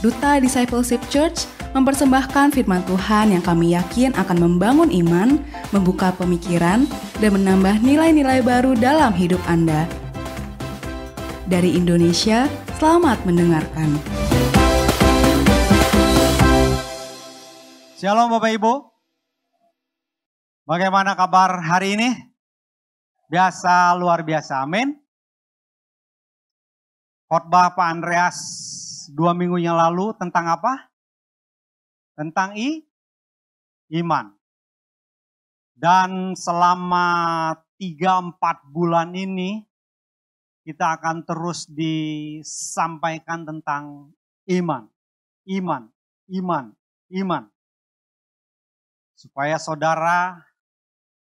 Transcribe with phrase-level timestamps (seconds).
[0.00, 1.44] Duta Discipleship Church
[1.76, 5.36] mempersembahkan firman Tuhan yang kami yakin akan membangun iman,
[5.76, 6.88] membuka pemikiran,
[7.20, 9.84] dan menambah nilai-nilai baru dalam hidup Anda.
[11.44, 12.48] Dari Indonesia,
[12.80, 14.00] selamat mendengarkan.
[18.00, 18.72] Shalom Bapak Ibu.
[20.64, 22.08] Bagaimana kabar hari ini?
[23.28, 24.64] Biasa, luar biasa.
[24.64, 24.96] Amin.
[27.30, 28.38] Khotbah Pak Andreas
[29.14, 30.90] dua minggu yang lalu tentang apa?
[32.18, 32.82] Tentang i,
[34.02, 34.34] iman.
[35.78, 37.06] Dan selama
[37.78, 39.62] tiga empat bulan ini
[40.66, 44.10] kita akan terus disampaikan tentang
[44.50, 44.90] iman.
[45.46, 45.86] Iman,
[46.34, 46.74] iman,
[47.14, 47.46] iman.
[49.14, 50.34] Supaya saudara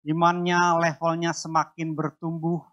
[0.08, 2.64] imannya levelnya semakin bertumbuh,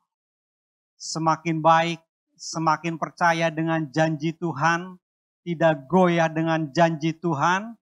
[0.94, 1.98] semakin baik,
[2.39, 4.97] semakin percaya dengan janji Tuhan,
[5.42, 7.75] tidak goyah dengan janji Tuhan,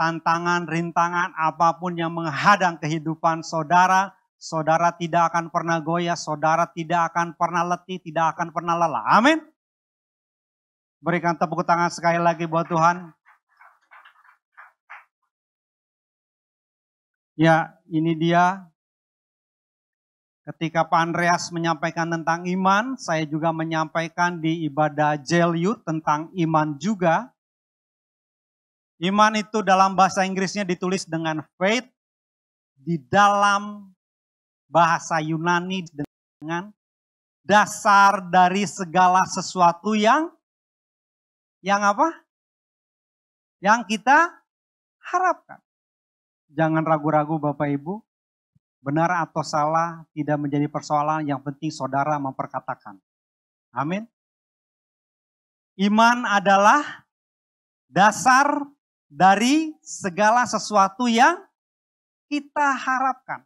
[0.00, 7.12] tantangan, rintangan, apa pun yang menghadang kehidupan saudara, saudara tidak akan pernah goyah, saudara tidak
[7.12, 9.04] akan pernah letih, tidak akan pernah lelah.
[9.12, 9.38] Amin.
[10.98, 13.14] Berikan tepuk tangan sekali lagi buat Tuhan.
[17.38, 18.66] Ya, ini dia
[20.48, 27.28] Ketika Pak Andreas menyampaikan tentang iman, saya juga menyampaikan di ibadah Jeliut tentang iman juga.
[28.96, 31.84] Iman itu dalam bahasa Inggrisnya ditulis dengan faith,
[32.80, 33.92] di dalam
[34.72, 35.84] bahasa Yunani
[36.40, 36.72] dengan
[37.44, 40.32] dasar dari segala sesuatu yang
[41.60, 42.08] yang apa?
[43.60, 44.32] Yang kita
[45.12, 45.60] harapkan.
[46.48, 48.07] Jangan ragu-ragu Bapak Ibu,
[48.78, 52.94] Benar atau salah tidak menjadi persoalan, yang penting saudara memperkatakan.
[53.74, 54.06] Amin.
[55.78, 57.06] Iman adalah
[57.86, 58.66] dasar
[59.08, 61.38] dari segala sesuatu yang
[62.28, 63.42] kita harapkan.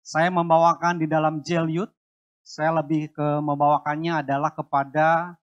[0.00, 1.92] Saya membawakan di dalam Jeliut,
[2.40, 5.36] saya lebih ke membawakannya adalah kepada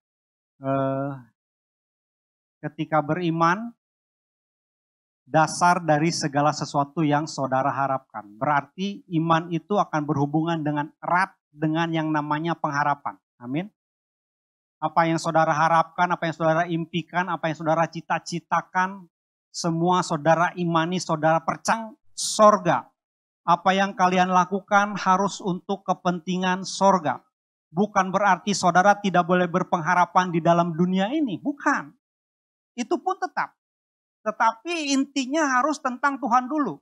[0.57, 1.11] eh,
[2.65, 3.69] ketika beriman
[5.25, 8.23] dasar dari segala sesuatu yang saudara harapkan.
[8.37, 13.17] Berarti iman itu akan berhubungan dengan erat dengan yang namanya pengharapan.
[13.41, 13.67] Amin.
[14.77, 19.09] Apa yang saudara harapkan, apa yang saudara impikan, apa yang saudara cita-citakan,
[19.49, 22.85] semua saudara imani, saudara percang sorga.
[23.45, 27.21] Apa yang kalian lakukan harus untuk kepentingan sorga.
[27.73, 31.93] Bukan berarti saudara tidak boleh berpengharapan di dalam dunia ini, bukan.
[32.77, 33.53] Itu pun tetap
[34.25, 36.81] tetapi intinya harus tentang Tuhan dulu.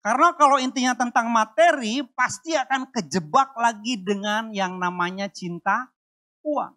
[0.00, 5.92] Karena kalau intinya tentang materi, pasti akan kejebak lagi dengan yang namanya cinta
[6.40, 6.72] uang.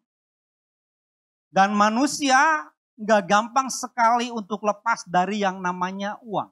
[1.47, 2.67] Dan manusia
[2.99, 6.51] nggak gampang sekali untuk lepas dari yang namanya uang.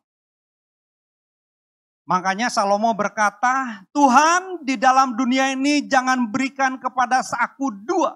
[2.08, 8.16] Makanya Salomo berkata, Tuhan di dalam dunia ini jangan berikan kepada aku dua.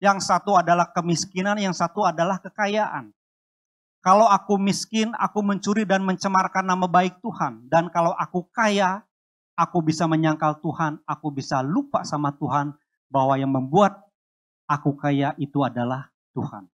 [0.00, 3.12] Yang satu adalah kemiskinan, yang satu adalah kekayaan.
[4.08, 7.68] Kalau aku miskin, aku mencuri dan mencemarkan nama baik Tuhan.
[7.68, 9.04] Dan kalau aku kaya,
[9.52, 12.72] aku bisa menyangkal Tuhan, aku bisa lupa sama Tuhan
[13.12, 14.00] bahwa yang membuat
[14.64, 16.72] aku kaya itu adalah Tuhan.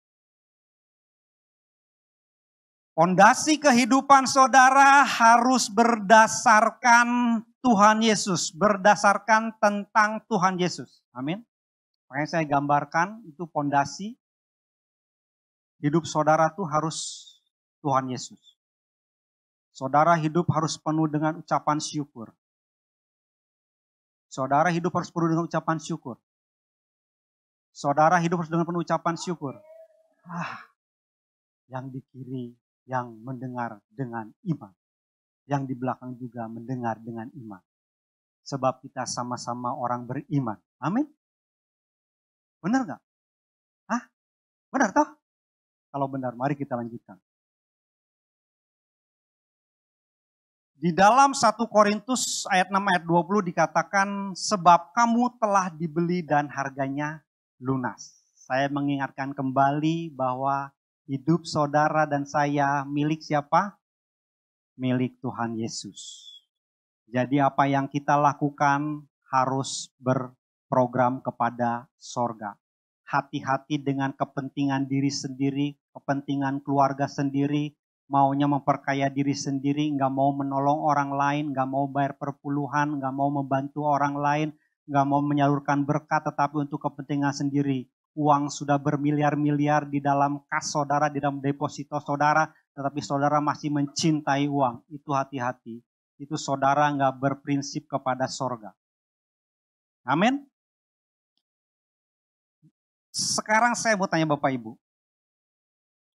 [2.99, 10.99] Fondasi kehidupan saudara harus berdasarkan Tuhan Yesus, berdasarkan tentang Tuhan Yesus.
[11.15, 11.47] Amin.
[12.11, 14.19] Makanya saya gambarkan itu fondasi
[15.81, 17.27] hidup saudara tuh harus
[17.81, 18.39] Tuhan Yesus.
[19.73, 22.29] Saudara hidup harus penuh dengan ucapan syukur.
[24.31, 26.15] Saudara hidup harus penuh dengan ucapan syukur.
[27.71, 29.57] Saudara hidup harus dengan penuh ucapan syukur.
[30.27, 30.69] Ah,
[31.71, 32.53] yang di kiri
[32.85, 34.71] yang mendengar dengan iman.
[35.47, 37.63] Yang di belakang juga mendengar dengan iman.
[38.43, 40.59] Sebab kita sama-sama orang beriman.
[40.83, 41.07] Amin.
[42.61, 43.01] Benar nggak?
[43.89, 44.03] Hah?
[44.69, 45.20] Benar toh?
[45.91, 47.19] Kalau benar, mari kita lanjutkan.
[50.81, 57.21] Di dalam 1 Korintus ayat 6 ayat 20 dikatakan sebab kamu telah dibeli dan harganya
[57.61, 58.17] lunas.
[58.33, 60.73] Saya mengingatkan kembali bahwa
[61.05, 63.77] hidup saudara dan saya milik siapa?
[64.73, 66.33] Milik Tuhan Yesus.
[67.05, 72.57] Jadi apa yang kita lakukan harus berprogram kepada sorga
[73.11, 77.75] hati-hati dengan kepentingan diri sendiri, kepentingan keluarga sendiri,
[78.07, 83.27] maunya memperkaya diri sendiri, nggak mau menolong orang lain, nggak mau bayar perpuluhan, nggak mau
[83.27, 84.49] membantu orang lain,
[84.87, 87.91] nggak mau menyalurkan berkat, tetapi untuk kepentingan sendiri.
[88.11, 92.43] uang sudah bermiliar-miliar di dalam kas saudara, di dalam deposito saudara,
[92.75, 94.83] tetapi saudara masih mencintai uang.
[94.91, 95.79] Itu hati-hati.
[96.19, 98.75] Itu saudara nggak berprinsip kepada sorga.
[100.03, 100.50] Amin.
[103.11, 104.75] Sekarang saya mau tanya Bapak Ibu.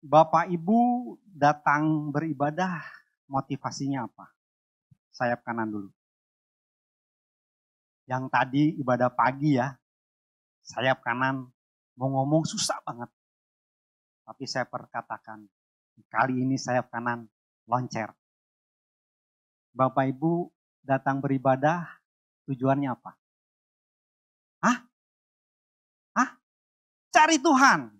[0.04, 0.80] Bapak Ibu
[1.24, 2.84] datang beribadah,
[3.26, 4.28] motivasinya apa?
[5.16, 5.90] Sayap kanan dulu.
[8.04, 9.72] Yang tadi ibadah pagi ya,
[10.62, 11.48] sayap kanan
[11.96, 13.10] Mau ngomong susah banget.
[14.24, 15.44] Tapi saya perkatakan,
[16.08, 17.28] kali ini sayap kanan
[17.68, 18.08] loncer.
[19.76, 20.48] Bapak Ibu
[20.82, 21.84] datang beribadah,
[22.48, 23.21] tujuannya apa?
[27.12, 27.92] Cari Tuhan.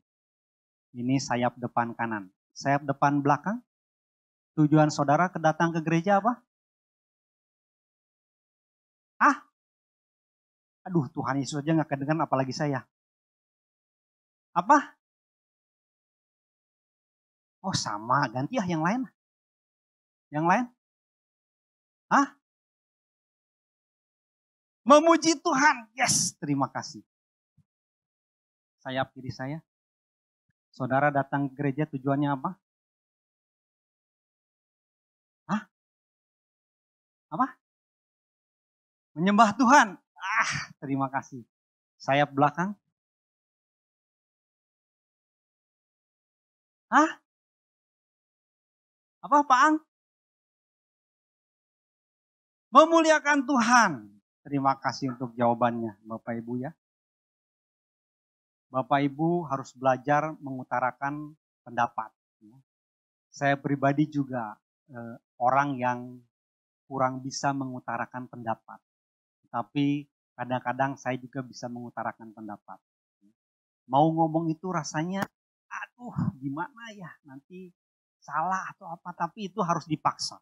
[0.97, 2.33] Ini sayap depan kanan.
[2.57, 3.61] Sayap depan belakang.
[4.57, 6.41] Tujuan saudara kedatang ke gereja apa?
[9.21, 9.37] Hah?
[10.89, 12.85] Aduh Tuhan Yesus aja gak kedengeran apalagi saya.
[14.53, 14.97] Apa?
[17.63, 19.07] Oh sama, ganti ya yang lain.
[20.33, 20.65] Yang lain?
[22.11, 22.29] Hah?
[24.83, 25.89] Memuji Tuhan.
[25.95, 27.07] Yes, terima kasih.
[28.83, 29.63] Sayap kiri saya.
[30.75, 32.51] Saudara datang ke gereja tujuannya apa?
[35.47, 35.63] Hah?
[37.31, 37.47] Apa?
[39.15, 39.95] Menyembah Tuhan.
[40.19, 40.53] Ah,
[40.83, 41.47] terima kasih.
[42.03, 42.75] Sayap belakang.
[46.91, 47.23] Hah?
[49.23, 49.79] Apa Pak
[52.75, 53.93] Memuliakan Tuhan.
[54.43, 56.75] Terima kasih untuk jawabannya Bapak Ibu ya.
[58.73, 62.09] Bapak Ibu harus belajar mengutarakan pendapat.
[62.41, 62.57] Ya.
[63.29, 64.57] Saya pribadi juga
[64.89, 66.01] eh, orang yang
[66.89, 68.81] kurang bisa mengutarakan pendapat.
[69.53, 72.81] Tapi kadang-kadang saya juga bisa mengutarakan pendapat.
[73.93, 75.21] Mau ngomong itu rasanya
[75.69, 77.69] aduh gimana ya nanti
[78.25, 80.41] salah atau apa, tapi itu harus dipaksa.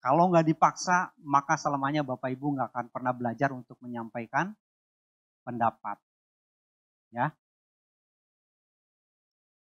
[0.00, 4.56] Kalau nggak dipaksa, maka selamanya Bapak Ibu nggak akan pernah belajar untuk menyampaikan
[5.44, 6.00] pendapat.
[7.10, 7.34] Ya,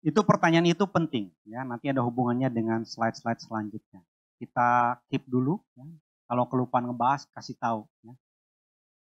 [0.03, 4.03] itu pertanyaan itu penting ya nanti ada hubungannya dengan slide-slide selanjutnya
[4.35, 5.87] kita keep dulu ya.
[6.27, 8.11] kalau kelupaan ngebahas kasih tahu ya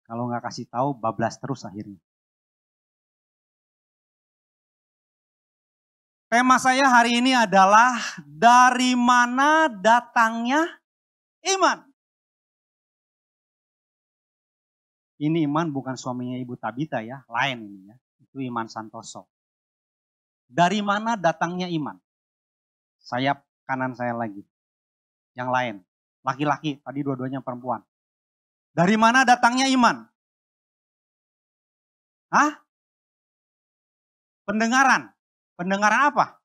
[0.07, 1.99] kalau nggak kasih tahu bablas terus akhirnya
[6.33, 7.93] Tema saya hari ini adalah
[8.25, 10.65] dari mana datangnya
[11.45, 11.85] iman.
[15.21, 17.97] Ini iman bukan suaminya Ibu Tabita ya, lain ini ya.
[18.33, 19.29] Itu iman Santoso.
[20.49, 22.01] Dari mana datangnya iman?
[23.05, 24.41] Sayap kanan saya lagi.
[25.37, 25.75] Yang lain,
[26.25, 27.85] laki-laki, tadi dua-duanya perempuan.
[28.73, 30.09] Dari mana datangnya iman?
[32.33, 32.57] Hah?
[34.49, 35.13] Pendengaran.
[35.61, 36.41] Pendengaran apa?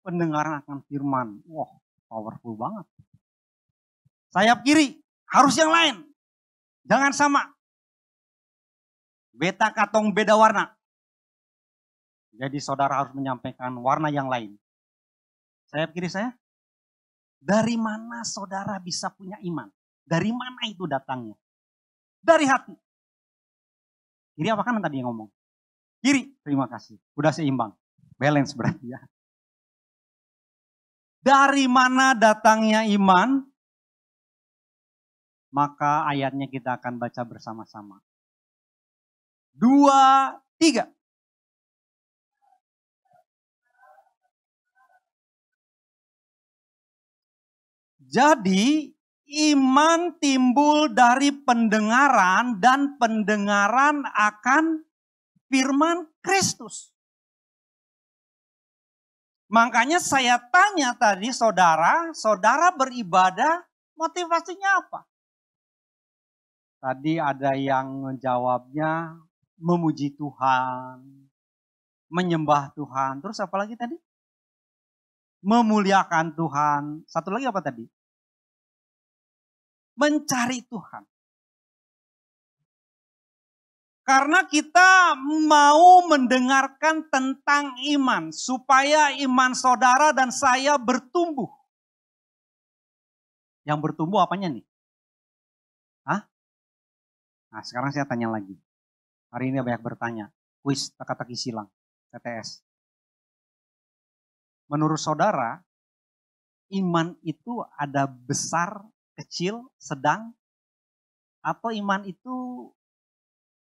[0.00, 1.44] Pendengaran akan firman.
[1.44, 1.68] Wah,
[2.08, 2.88] powerful banget.
[4.32, 4.96] Sayap kiri,
[5.28, 6.08] harus yang lain.
[6.88, 7.53] Jangan sama.
[9.34, 10.70] Beta katong beda warna.
[12.34, 14.54] Jadi saudara harus menyampaikan warna yang lain.
[15.70, 16.30] Sayap kiri saya.
[17.42, 19.66] Dari mana saudara bisa punya iman?
[20.06, 21.34] Dari mana itu datangnya?
[22.22, 22.74] Dari hati.
[24.38, 25.30] Kiri apa kanan tadi yang ngomong?
[25.98, 26.98] Kiri, terima kasih.
[27.18, 27.74] Udah seimbang.
[28.14, 29.00] Balance berarti ya.
[31.24, 33.42] Dari mana datangnya iman?
[35.54, 38.02] Maka ayatnya kita akan baca bersama-sama.
[39.54, 40.90] Dua, tiga.
[48.02, 48.94] Jadi
[49.50, 54.86] iman timbul dari pendengaran dan pendengaran akan
[55.50, 56.94] firman Kristus.
[59.50, 63.62] Makanya saya tanya tadi saudara, saudara beribadah
[63.94, 65.00] motivasinya apa?
[66.82, 69.14] Tadi ada yang menjawabnya
[69.64, 71.00] memuji Tuhan,
[72.12, 73.24] menyembah Tuhan.
[73.24, 73.96] Terus apa lagi tadi?
[75.40, 76.82] Memuliakan Tuhan.
[77.08, 77.88] Satu lagi apa tadi?
[79.96, 81.04] Mencari Tuhan.
[84.04, 85.16] Karena kita
[85.48, 91.48] mau mendengarkan tentang iman, supaya iman saudara dan saya bertumbuh.
[93.64, 94.64] Yang bertumbuh apanya nih?
[96.04, 96.28] Hah?
[97.48, 98.60] Nah sekarang saya tanya lagi.
[99.34, 100.30] Hari ini banyak bertanya.
[100.62, 101.66] Kuis teka-teki silang,
[102.14, 102.62] TTS.
[104.70, 105.58] Menurut saudara,
[106.70, 108.78] iman itu ada besar,
[109.18, 110.30] kecil, sedang,
[111.42, 112.70] atau iman itu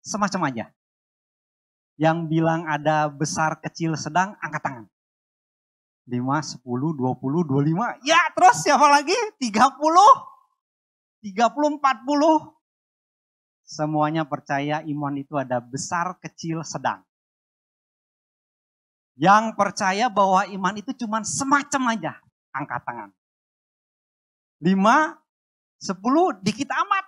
[0.06, 0.66] semacam aja.
[1.98, 4.86] Yang bilang ada besar, kecil, sedang, angkat tangan.
[6.06, 8.06] 5, 10, 20, 25.
[8.06, 9.18] Ya terus siapa lagi?
[9.42, 9.74] 30,
[11.26, 12.55] 30, 40.
[13.66, 17.02] Semuanya percaya iman itu ada besar, kecil, sedang.
[19.18, 22.14] Yang percaya bahwa iman itu cuma semacam aja.
[22.54, 23.10] Angkat tangan.
[24.62, 25.18] 5,
[25.82, 27.04] 10, dikit amat.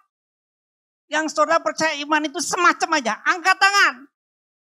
[1.09, 3.23] Yang saudara percaya iman itu semacam aja.
[3.23, 3.95] Angkat tangan.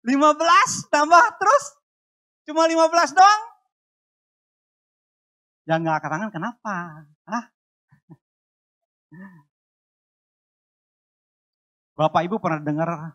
[0.09, 1.64] 15 tambah terus.
[2.49, 3.43] Cuma 15 doang.
[5.69, 6.75] Yang nggak angkat tangan kenapa?
[7.29, 7.45] Hah?
[11.95, 13.15] Bapak Ibu pernah dengar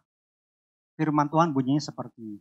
[0.95, 2.39] firman Tuhan bunyinya seperti ini.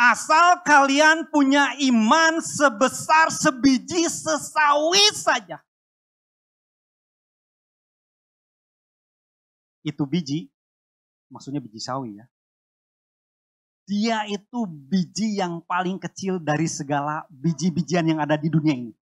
[0.00, 5.60] Asal kalian punya iman sebesar sebiji sesawi saja.
[9.84, 10.48] Itu biji,
[11.28, 12.24] maksudnya biji sawi ya.
[13.84, 18.94] Dia itu biji yang paling kecil dari segala biji-bijian yang ada di dunia ini.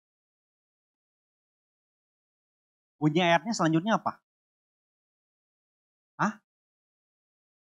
[2.97, 4.26] Bunyi ayatnya selanjutnya apa?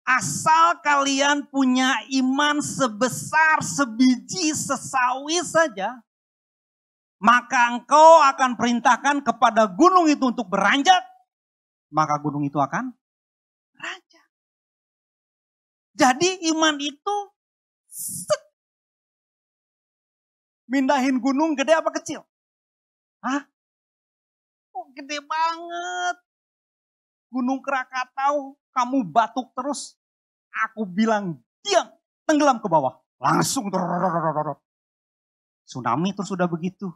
[0.07, 5.99] Asal kalian punya iman sebesar sebiji sesawi saja,
[7.19, 11.03] maka engkau akan perintahkan kepada gunung itu untuk beranjak,
[11.91, 12.95] maka gunung itu akan
[13.75, 14.27] beranjak.
[15.99, 17.17] Jadi iman itu
[17.91, 18.43] set.
[20.71, 22.23] Mindahin gunung gede apa kecil?
[23.27, 23.43] Hah?
[24.71, 26.17] Oh, gede banget.
[27.33, 29.97] Gunung Krakatau, kamu batuk terus.
[30.69, 31.89] Aku bilang, diam,
[32.29, 33.01] tenggelam ke bawah.
[33.17, 33.73] Langsung.
[35.65, 36.93] Tsunami terus sudah begitu.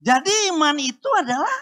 [0.00, 1.56] Jadi iman itu adalah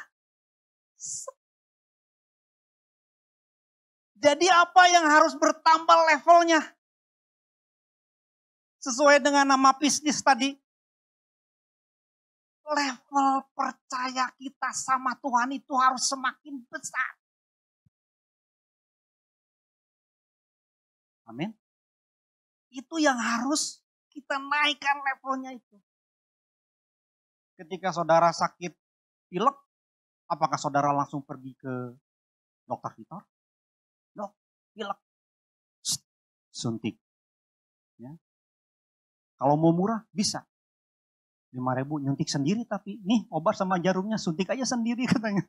[4.14, 6.62] jadi apa yang harus bertambah levelnya?
[8.78, 10.54] Sesuai dengan nama bisnis tadi
[12.68, 17.17] level percaya kita sama Tuhan itu harus semakin besar.
[21.28, 21.52] Amin.
[22.72, 25.76] Itu yang harus kita naikkan levelnya itu.
[27.60, 28.72] Ketika saudara sakit
[29.28, 29.56] pilek,
[30.26, 31.92] apakah saudara langsung pergi ke
[32.64, 33.22] dokter Vitor?
[34.16, 34.32] Dok,
[34.72, 34.98] pilek.
[36.48, 36.96] Suntik.
[38.00, 38.14] Ya.
[39.38, 40.48] Kalau mau murah, bisa
[41.48, 45.44] lima ribu nyuntik sendiri tapi nih obat sama jarumnya suntik aja sendiri katanya.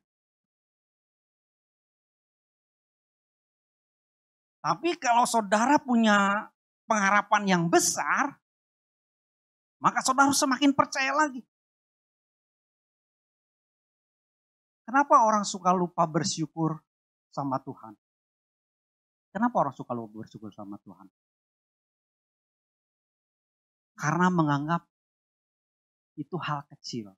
[4.59, 6.51] Tapi kalau saudara punya
[6.83, 8.35] pengharapan yang besar,
[9.79, 11.39] maka saudara semakin percaya lagi.
[14.83, 16.81] Kenapa orang suka lupa bersyukur
[17.31, 17.93] sama Tuhan?
[19.29, 21.07] Kenapa orang suka lupa bersyukur sama Tuhan?
[23.95, 24.83] Karena menganggap
[26.17, 27.13] itu hal kecil.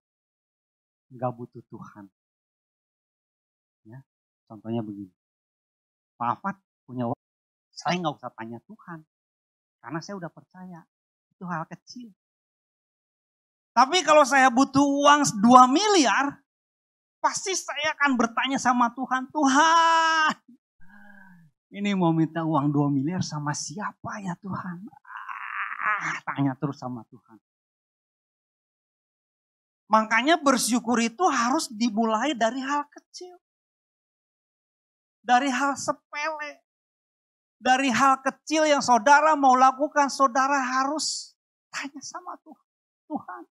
[1.09, 2.05] Nggak butuh Tuhan.
[3.87, 4.03] Ya,
[4.45, 5.15] contohnya begini.
[6.19, 6.43] Pak
[6.85, 7.09] punya
[7.81, 9.01] saya nggak usah tanya Tuhan.
[9.81, 10.85] Karena saya udah percaya.
[11.33, 12.13] Itu hal kecil.
[13.73, 16.37] Tapi kalau saya butuh uang 2 miliar,
[17.17, 20.35] pasti saya akan bertanya sama Tuhan, Tuhan,
[21.71, 24.83] ini mau minta uang 2 miliar sama siapa ya Tuhan?
[25.81, 27.39] Ah, tanya terus sama Tuhan.
[29.87, 33.39] Makanya bersyukur itu harus dimulai dari hal kecil.
[35.23, 36.59] Dari hal sepele.
[37.61, 41.37] Dari hal kecil yang saudara mau lakukan, saudara harus
[41.69, 42.67] tanya sama Tuhan.
[43.05, 43.43] Tuhan,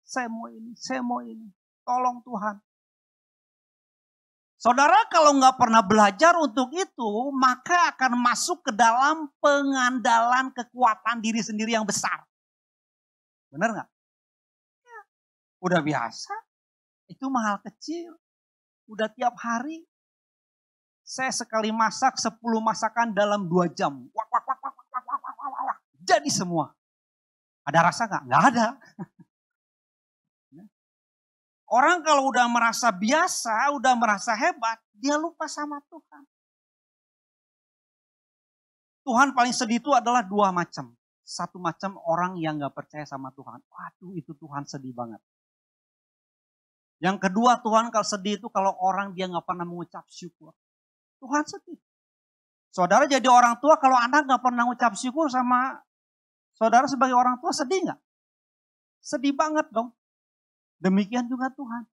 [0.00, 1.52] saya mau ini, saya mau ini.
[1.84, 2.56] Tolong Tuhan.
[4.56, 11.42] Saudara kalau nggak pernah belajar untuk itu, maka akan masuk ke dalam pengandalan kekuatan diri
[11.42, 12.24] sendiri yang besar.
[13.52, 13.90] Benar nggak?
[15.62, 16.34] Udah biasa.
[17.10, 18.16] Itu mahal kecil.
[18.86, 19.82] Udah tiap hari.
[21.12, 23.92] Saya sekali masak 10 masakan dalam 2 jam.
[24.16, 25.78] Wak, wak, wak, wak, wak, wak, wak, wak, wak.
[26.00, 26.72] Jadi semua.
[27.68, 28.22] Ada rasa nggak?
[28.32, 28.66] Nggak ada.
[31.76, 36.24] Orang kalau udah merasa biasa, udah merasa hebat, dia lupa sama Tuhan.
[39.04, 40.96] Tuhan paling sedih itu adalah dua macam.
[41.24, 43.56] Satu macam orang yang gak percaya sama Tuhan.
[43.72, 45.20] Waduh itu Tuhan sedih banget.
[47.00, 50.52] Yang kedua Tuhan kalau sedih itu kalau orang dia nggak pernah mengucap syukur.
[51.22, 51.78] Tuhan sedih.
[52.74, 55.78] Saudara jadi orang tua kalau anak nggak pernah mengucap syukur sama
[56.58, 58.00] saudara sebagai orang tua sedih nggak?
[58.98, 59.94] Sedih banget dong.
[60.82, 61.86] Demikian juga Tuhan.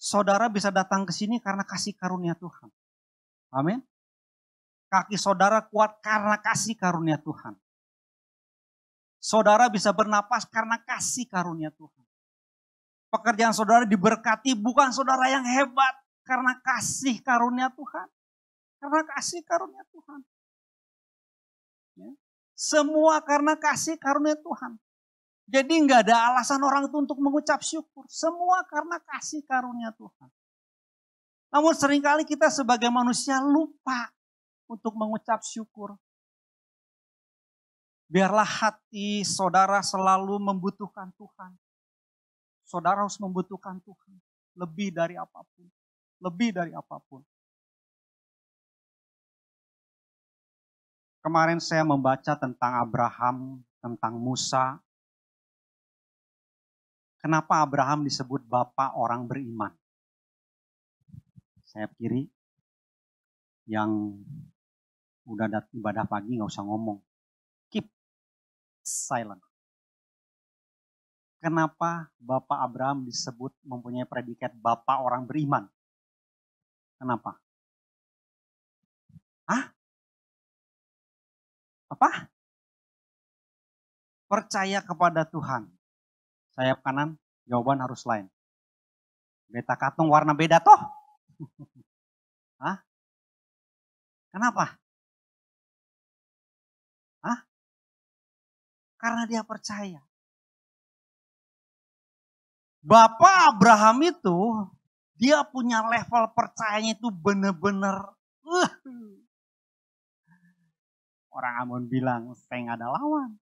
[0.00, 2.72] Saudara bisa datang ke sini karena kasih karunia Tuhan.
[3.52, 3.84] Amin.
[4.88, 7.52] Kaki saudara kuat karena kasih karunia Tuhan.
[9.18, 12.04] Saudara bisa bernapas karena kasih karunia Tuhan.
[13.12, 18.08] Pekerjaan saudara diberkati bukan saudara yang hebat karena kasih karunia Tuhan.
[18.76, 20.20] Karena kasih karunia Tuhan.
[21.96, 22.10] Ya.
[22.52, 24.76] Semua karena kasih karunia Tuhan.
[25.48, 28.04] Jadi nggak ada alasan orang itu untuk mengucap syukur.
[28.12, 30.28] Semua karena kasih karunia Tuhan.
[31.48, 34.12] Namun sering kali kita sebagai manusia lupa
[34.68, 35.96] untuk mengucap syukur.
[38.12, 41.56] Biarlah hati saudara selalu membutuhkan Tuhan.
[42.68, 44.12] Saudara harus membutuhkan Tuhan.
[44.60, 45.64] Lebih dari apa pun.
[46.18, 47.22] Lebih dari apa pun.
[51.22, 54.78] Kemarin saya membaca tentang Abraham, tentang Musa.
[57.18, 59.74] Kenapa Abraham disebut bapak orang beriman?
[61.66, 62.30] Saya kiri
[63.68, 64.16] yang
[65.28, 66.96] udah dat ibadah pagi nggak usah ngomong.
[67.68, 67.84] Keep
[68.80, 69.44] silent.
[71.38, 75.70] Kenapa Bapak Abraham disebut mempunyai predikat Bapak orang beriman?
[76.98, 77.38] Kenapa?
[79.46, 79.64] Hah?
[81.94, 82.28] Apa?
[84.28, 85.70] Percaya kepada Tuhan.
[86.52, 88.26] Sayap kanan, jawaban harus lain.
[89.48, 90.76] Beta katung warna beda toh.
[92.62, 92.82] Hah?
[94.34, 94.76] Kenapa?
[97.24, 97.38] Hah?
[99.00, 100.02] Karena dia percaya.
[102.84, 104.38] Bapak Abraham itu
[105.18, 108.14] dia punya level percayanya itu benar-benar
[108.46, 108.70] uh.
[111.34, 113.38] Orang Amun bilang seng ada lawan.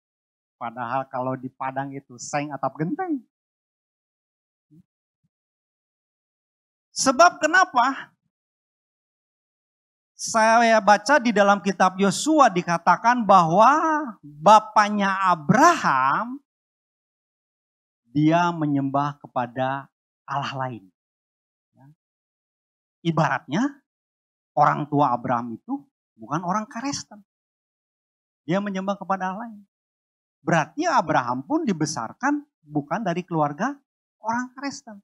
[0.61, 3.23] Padahal kalau di Padang itu seng atap genteng.
[6.95, 8.13] Sebab kenapa?
[10.13, 13.73] Saya baca di dalam kitab Yosua dikatakan bahwa
[14.21, 16.37] bapaknya Abraham
[18.13, 19.89] dia menyembah kepada
[20.29, 20.85] Allah lain.
[23.01, 23.13] Ya.
[23.13, 23.63] Ibaratnya
[24.57, 25.81] orang tua Abraham itu
[26.17, 27.25] bukan orang Kristen.
[28.45, 29.65] Dia menyembah kepada Allah lain.
[30.41, 33.77] Berarti Abraham pun dibesarkan bukan dari keluarga
[34.21, 35.01] orang Kristen.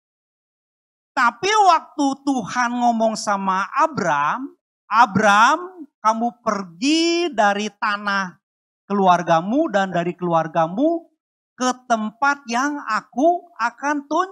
[1.17, 4.53] Tapi waktu Tuhan ngomong sama Abram,
[4.89, 8.37] Abram kamu pergi dari tanah
[8.85, 11.09] keluargamu dan dari keluargamu
[11.57, 14.29] ke tempat yang aku akan tun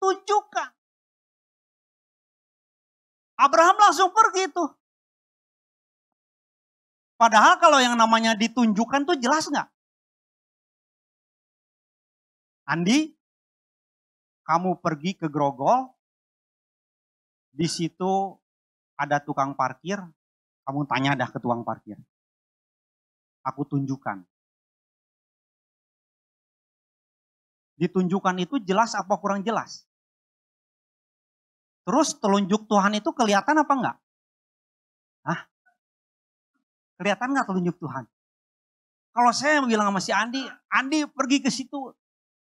[0.00, 0.75] tunjukkan.
[3.36, 4.72] Abraham langsung pergi tuh.
[7.16, 9.68] Padahal kalau yang namanya ditunjukkan tuh jelas nggak?
[12.68, 13.14] Andi,
[14.44, 15.88] kamu pergi ke Grogol,
[17.56, 18.36] di situ
[19.00, 19.96] ada tukang parkir,
[20.68, 21.96] kamu tanya dah ke tukang parkir.
[23.46, 24.26] Aku tunjukkan.
[27.76, 29.88] Ditunjukkan itu jelas apa kurang jelas?
[31.86, 33.96] Terus telunjuk Tuhan itu kelihatan apa enggak?
[35.22, 35.40] Hah?
[36.98, 38.04] Kelihatan enggak telunjuk Tuhan?
[39.14, 41.94] Kalau saya bilang sama si Andi, Andi pergi ke situ,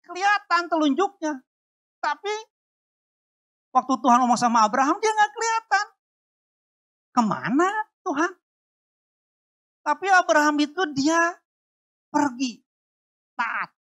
[0.03, 1.38] kelihatan telunjuknya.
[2.01, 2.35] Tapi
[3.77, 5.87] Waktu Tuhan ngomong sama Abraham, dia nggak kelihatan.
[7.12, 7.68] Ke mana
[8.01, 8.33] Tuhan?
[9.85, 11.20] Tapi Abraham itu dia
[12.09, 12.64] pergi.
[13.37, 13.77] Taat.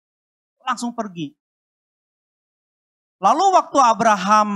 [0.68, 1.32] Langsung pergi.
[3.26, 4.50] Lalu waktu Abraham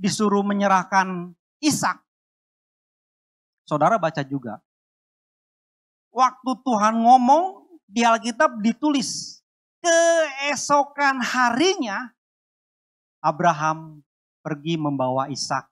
[0.00, 2.00] disuruh menyerahkan Ishak,
[3.68, 4.56] saudara baca juga.
[6.16, 9.44] Waktu Tuhan ngomong di Alkitab ditulis,
[9.84, 12.08] keesokan harinya
[13.20, 14.00] Abraham
[14.40, 15.68] pergi membawa Ishak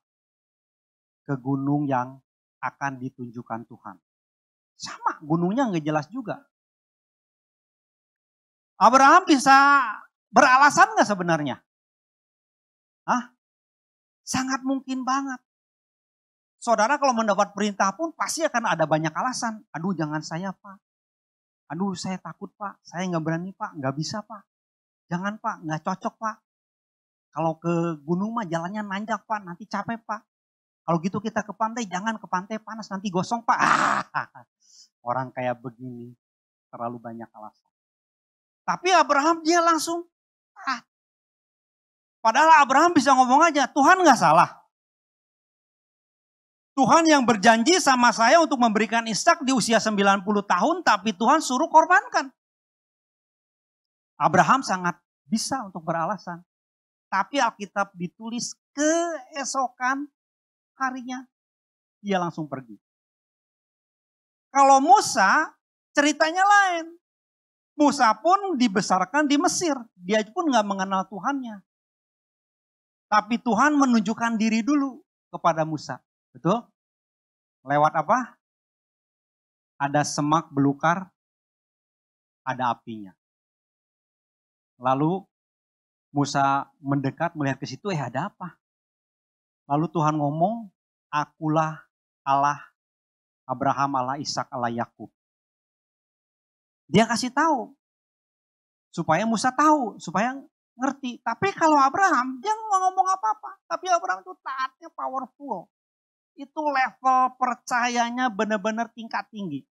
[1.25, 2.21] ke gunung yang
[2.61, 3.97] akan ditunjukkan Tuhan.
[4.77, 6.45] Sama, gunungnya nggak jelas juga.
[8.77, 9.81] Abraham bisa
[10.29, 11.64] beralasan nggak sebenarnya?
[13.05, 13.33] Hah?
[14.25, 15.37] Sangat mungkin banget.
[16.57, 19.61] Saudara kalau mendapat perintah pun pasti akan ada banyak alasan.
[19.69, 20.81] Aduh jangan saya pak.
[21.69, 22.81] Aduh saya takut pak.
[22.81, 23.77] Saya nggak berani pak.
[23.77, 24.41] Nggak bisa pak.
[25.13, 25.61] Jangan pak.
[25.61, 26.35] Nggak cocok pak.
[27.35, 30.23] Kalau ke gunung mah jalannya nanjak pak, nanti capek pak.
[30.87, 33.59] Kalau gitu kita ke pantai, jangan ke pantai panas, nanti gosong pak.
[35.09, 36.15] orang kayak begini
[36.71, 37.71] terlalu banyak alasan.
[38.63, 40.07] Tapi Abraham dia langsung
[40.63, 40.79] ah.
[42.25, 44.49] Padahal Abraham bisa ngomong aja, Tuhan nggak salah.
[46.73, 51.69] Tuhan yang berjanji sama saya untuk memberikan Ishak di usia 90 tahun, tapi Tuhan suruh
[51.69, 52.33] korbankan.
[54.17, 54.97] Abraham sangat
[55.29, 56.41] bisa untuk beralasan.
[57.13, 60.09] Tapi Alkitab ditulis keesokan
[60.81, 61.21] harinya.
[62.01, 62.77] dia langsung pergi.
[64.49, 65.53] Kalau Musa,
[65.93, 66.89] ceritanya lain.
[67.77, 69.77] Musa pun dibesarkan di Mesir.
[69.93, 71.61] Dia pun nggak mengenal Tuhannya.
[73.15, 74.99] Tapi Tuhan menunjukkan diri dulu
[75.31, 76.03] kepada Musa.
[76.35, 76.67] Betul?
[77.63, 78.35] Lewat apa?
[79.79, 81.07] Ada semak belukar,
[82.43, 83.15] ada apinya.
[84.75, 85.23] Lalu
[86.11, 88.59] Musa mendekat melihat ke situ, eh ada apa?
[89.71, 90.67] Lalu Tuhan ngomong,
[91.07, 91.87] akulah
[92.27, 92.59] Allah
[93.47, 95.07] Abraham, Allah Ishak, Allah Yakub.
[96.91, 97.71] Dia kasih tahu
[98.91, 100.35] supaya Musa tahu, supaya
[100.75, 101.23] ngerti.
[101.23, 103.51] Tapi kalau Abraham, dia nggak ngomong apa-apa.
[103.67, 105.71] Tapi Abraham itu taatnya powerful.
[106.35, 109.63] Itu level percayanya benar-benar tingkat tinggi.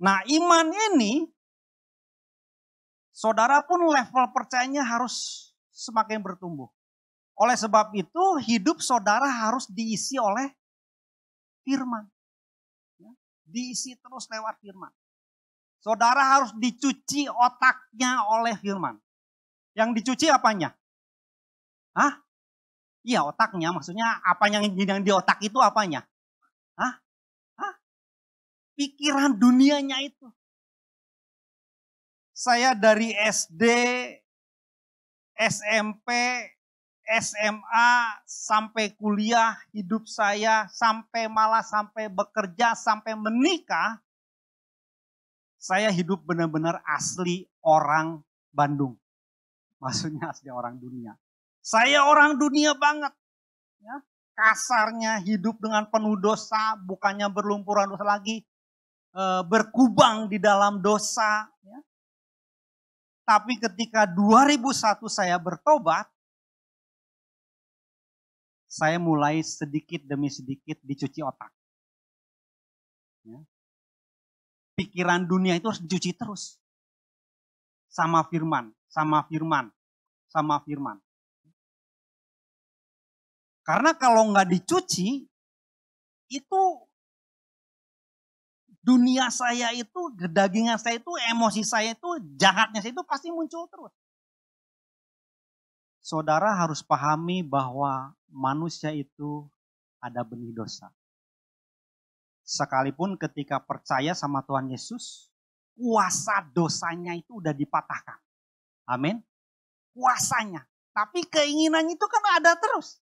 [0.00, 1.28] Nah iman ini,
[3.12, 6.72] saudara pun level percayanya harus semakin bertumbuh.
[7.36, 10.48] Oleh sebab itu hidup saudara harus diisi oleh
[11.64, 12.08] firman.
[12.96, 13.12] Ya,
[13.44, 14.92] diisi terus lewat firman.
[15.80, 19.00] Saudara harus dicuci otaknya oleh firman.
[19.72, 20.76] Yang dicuci apanya?
[21.96, 22.20] Hah?
[23.00, 26.04] Iya otaknya, maksudnya apa yang, yang di otak itu apanya?
[26.76, 27.00] Hah?
[27.56, 27.74] Hah?
[28.76, 30.28] Pikiran dunianya itu.
[32.36, 33.64] Saya dari SD,
[35.36, 36.08] SMP,
[37.08, 37.90] SMA,
[38.28, 44.00] sampai kuliah, hidup saya, sampai malah sampai bekerja, sampai menikah,
[45.60, 48.96] saya hidup benar-benar asli orang Bandung.
[49.76, 51.12] Maksudnya asli orang dunia.
[51.60, 53.12] Saya orang dunia banget.
[53.84, 54.00] Ya,
[54.32, 58.40] kasarnya hidup dengan penuh dosa, bukannya berlumpuran dosa lagi,
[59.12, 61.44] e, berkubang di dalam dosa.
[61.60, 61.78] Ya.
[63.28, 66.08] Tapi ketika 2001 saya bertobat,
[68.64, 71.52] saya mulai sedikit demi sedikit dicuci otak.
[73.28, 73.44] Ya
[74.80, 76.56] pikiran dunia itu harus dicuci terus.
[77.92, 79.68] Sama firman, sama firman,
[80.32, 80.96] sama firman.
[83.60, 85.28] Karena kalau nggak dicuci,
[86.32, 86.62] itu
[88.80, 92.08] dunia saya itu, dagingan saya itu, emosi saya itu,
[92.40, 93.92] jahatnya saya itu pasti muncul terus.
[96.00, 99.44] Saudara harus pahami bahwa manusia itu
[100.00, 100.88] ada benih dosa.
[102.50, 105.30] Sekalipun ketika percaya sama Tuhan Yesus,
[105.78, 108.18] kuasa dosanya itu udah dipatahkan.
[108.90, 109.22] Amin.
[109.94, 110.66] Kuasanya.
[110.90, 112.98] Tapi keinginannya itu kan ada terus.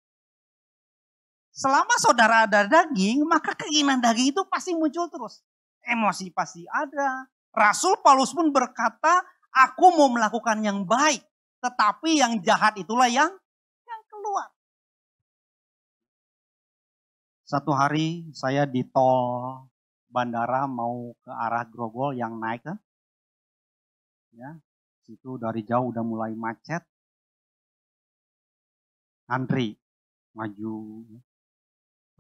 [1.49, 5.41] Selama saudara ada daging, maka keinginan daging itu pasti muncul terus.
[5.81, 7.25] Emosi pasti ada.
[7.57, 11.25] Rasul Paulus pun berkata, aku mau melakukan yang baik.
[11.65, 13.33] Tetapi yang jahat itulah yang yang
[17.49, 19.65] Satu hari saya di tol
[20.13, 22.77] bandara mau ke arah Grogol yang naik kan.
[24.37, 24.53] Ya,
[25.09, 26.85] situ dari jauh udah mulai macet.
[29.33, 29.81] Antri,
[30.37, 31.09] maju,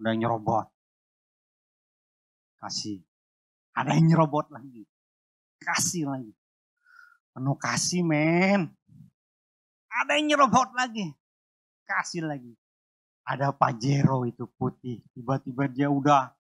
[0.01, 0.65] udah nyerobot.
[2.65, 3.05] Kasih.
[3.77, 4.89] Ada yang nyerobot lagi.
[5.61, 6.33] Kasih lagi.
[7.37, 8.73] Penuh kasih men.
[9.93, 11.13] Ada yang nyerobot lagi.
[11.85, 12.57] Kasih lagi
[13.29, 15.05] ada Pajero itu putih.
[15.13, 16.33] Tiba-tiba dia udah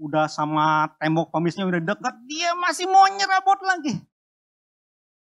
[0.00, 4.00] udah sama tembok pemisnya udah dekat, dia masih mau nyerabot lagi.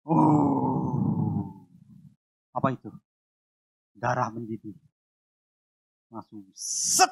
[0.03, 1.62] Oh,
[2.51, 2.90] apa itu?
[3.95, 4.75] Darah mendidih.
[6.11, 7.11] Langsung set.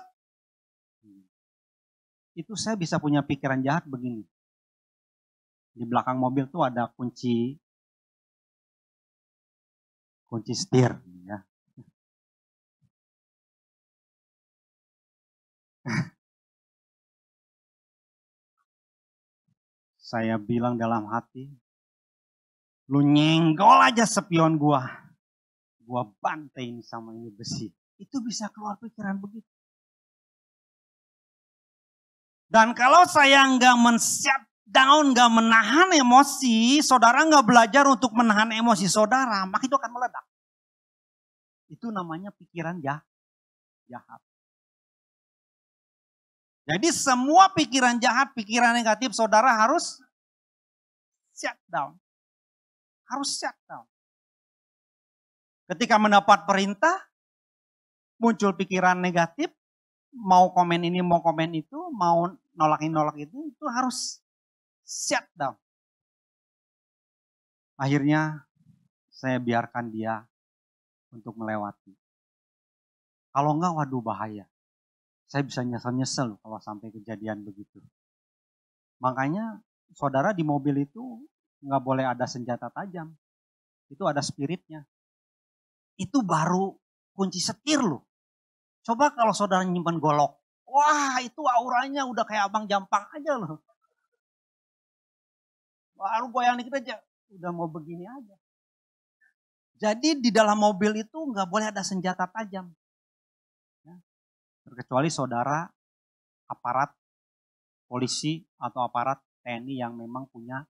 [2.35, 4.27] Itu saya bisa punya pikiran jahat begini.
[5.71, 7.55] Di belakang mobil tuh ada kunci
[10.27, 10.99] kunci setir
[20.01, 21.49] Saya bilang dalam hati,
[22.89, 24.85] lu nyenggol aja sepion gua.
[25.85, 27.69] Gua bantai sama ini besi.
[28.01, 29.49] Itu bisa keluar pikiran begitu.
[32.49, 38.87] Dan kalau saya nggak men-shut down, nggak menahan emosi, saudara nggak belajar untuk menahan emosi
[38.89, 40.25] saudara, maka itu akan meledak.
[41.69, 43.05] Itu namanya pikiran jahat.
[46.65, 50.01] Jadi semua pikiran jahat, pikiran negatif saudara harus
[51.37, 51.93] shut down.
[53.05, 53.85] Harus shut down.
[55.69, 57.05] Ketika mendapat perintah,
[58.17, 59.53] muncul pikiran negatif,
[60.13, 64.25] mau komen ini, mau komen itu, mau nolak ini, nolak itu, itu harus
[64.89, 65.57] shut down.
[67.77, 68.47] Akhirnya
[69.13, 70.25] saya biarkan dia
[71.13, 71.93] untuk melewati.
[73.35, 74.47] Kalau enggak, waduh bahaya.
[75.35, 77.83] Saya bisa nyesel-nyesel kalau sampai kejadian begitu.
[79.03, 79.59] Makanya
[79.91, 81.27] saudara di mobil itu
[81.59, 83.11] nggak boleh ada senjata tajam.
[83.91, 84.87] Itu ada spiritnya.
[85.99, 86.79] Itu baru
[87.19, 88.07] kunci setir loh.
[88.87, 90.39] Coba kalau saudara nyimpan golok.
[90.71, 93.59] Wah itu auranya udah kayak abang jampang aja loh.
[95.99, 97.03] Baru goyang dikit aja.
[97.35, 98.39] Udah mau begini aja.
[99.83, 102.71] Jadi di dalam mobil itu nggak boleh ada senjata tajam.
[104.65, 105.69] Terkecuali saudara
[106.49, 106.91] aparat
[107.89, 110.65] polisi atau aparat TNI yang memang punya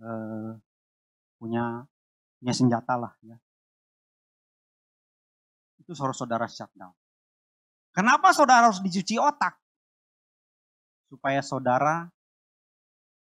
[0.00, 0.52] eh,
[1.36, 1.84] punya
[2.40, 3.36] punya senjata lah ya.
[5.80, 6.96] Itu saudara-saudara shutdown.
[7.92, 9.58] Kenapa saudara harus dicuci otak?
[11.10, 12.08] Supaya saudara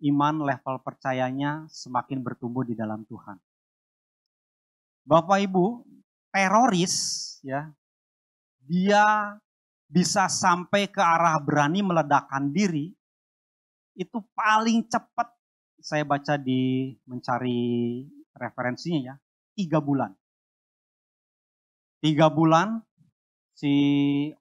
[0.02, 3.38] iman level percayanya semakin bertumbuh di dalam Tuhan.
[5.08, 5.88] Bapak Ibu,
[6.36, 6.96] teroris
[7.46, 7.72] ya,
[8.60, 9.38] dia
[9.88, 12.92] bisa sampai ke arah berani meledakkan diri,
[13.98, 15.32] itu paling cepat
[15.80, 18.04] saya baca di mencari
[18.36, 19.16] referensinya ya,
[19.58, 20.12] tiga bulan.
[21.98, 22.78] Tiga bulan
[23.58, 23.74] si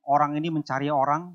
[0.05, 1.33] orang ini mencari orang.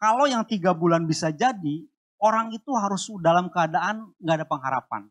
[0.00, 1.84] Kalau yang tiga bulan bisa jadi,
[2.24, 5.02] orang itu harus dalam keadaan nggak ada pengharapan.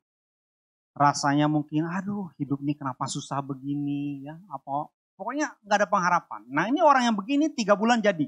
[0.97, 6.41] Rasanya mungkin, aduh hidup ini kenapa susah begini ya, apa Pokoknya nggak ada pengharapan.
[6.47, 8.23] Nah ini orang yang begini tiga bulan jadi.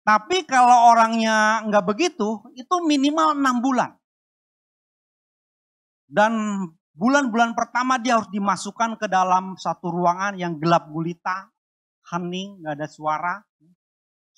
[0.00, 3.92] Tapi kalau orangnya nggak begitu, itu minimal enam bulan.
[6.08, 6.64] Dan
[6.96, 11.52] bulan-bulan pertama dia harus dimasukkan ke dalam satu ruangan yang gelap gulita,
[12.08, 13.34] hening, nggak ada suara.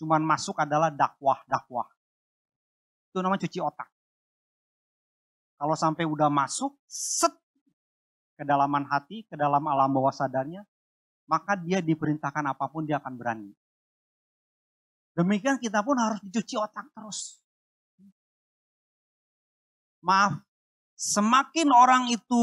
[0.03, 1.87] Cuman masuk adalah dakwah-dakwah.
[3.15, 3.87] Itu namanya cuci otak.
[5.55, 7.31] Kalau sampai udah masuk, set
[8.35, 10.67] kedalaman hati, ke dalam alam bawah sadarnya,
[11.27, 13.51] maka dia diperintahkan apa pun dia akan berani.
[15.13, 17.43] Demikian kita pun harus dicuci otak terus.
[20.03, 20.41] Maaf,
[20.97, 22.43] semakin orang itu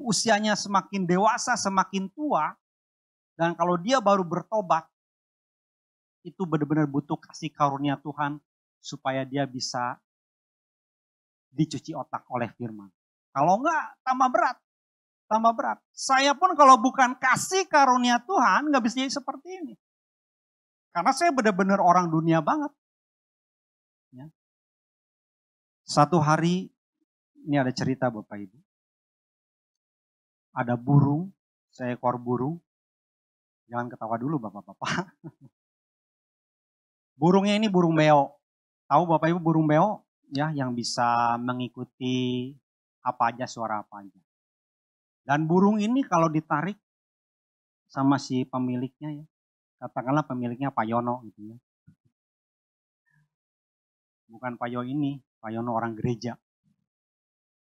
[0.00, 2.54] usianya semakin dewasa, semakin tua,
[3.34, 4.86] dan kalau dia baru bertobat,
[6.24, 8.40] itu benar-benar butuh kasih karunia Tuhan
[8.80, 10.00] supaya dia bisa
[11.52, 12.88] dicuci otak oleh firman.
[13.34, 14.56] Kalau enggak, tambah berat
[15.34, 15.82] tambah berat.
[15.90, 19.74] Saya pun kalau bukan kasih karunia Tuhan nggak bisa jadi seperti ini.
[20.94, 22.70] Karena saya benar-benar orang dunia banget.
[24.14, 24.30] Ya.
[25.82, 26.70] Satu hari,
[27.42, 28.58] ini ada cerita Bapak Ibu.
[30.54, 31.34] Ada burung,
[31.74, 32.62] seekor burung.
[33.66, 35.18] Jangan ketawa dulu Bapak-Bapak.
[37.14, 38.34] Burungnya ini burung beo.
[38.90, 40.02] Tahu Bapak Ibu burung beo?
[40.34, 42.50] Ya, yang bisa mengikuti
[43.06, 44.23] apa aja, suara apa aja.
[45.24, 46.76] Dan burung ini kalau ditarik
[47.88, 49.24] sama si pemiliknya ya,
[49.80, 51.56] katakanlah pemiliknya Pak Yono gitu ya.
[54.28, 56.36] Bukan Pak Yono ini, Pak Yono orang gereja.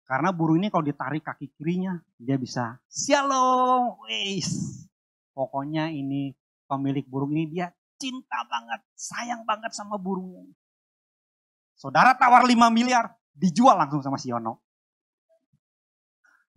[0.03, 4.83] Karena burung ini kalau ditarik kaki kirinya, dia bisa shalom, wis.
[5.31, 6.35] Pokoknya ini
[6.67, 10.43] pemilik burung ini dia cinta banget, sayang banget sama burungnya.
[11.79, 14.62] Saudara tawar 5 miliar, dijual langsung sama si Yono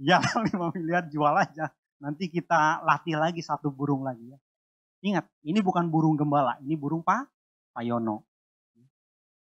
[0.01, 1.73] ya 5 miliar jual aja.
[1.97, 4.39] Nanti kita latih lagi satu burung lagi ya.
[5.05, 7.29] Ingat, ini bukan burung gembala, ini burung Pak
[7.77, 8.25] Payono.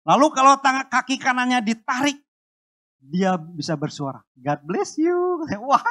[0.08, 2.20] Lalu kalau tangan kaki kanannya ditarik,
[3.00, 5.44] dia bisa bersuara, God bless you.
[5.70, 5.84] Wah,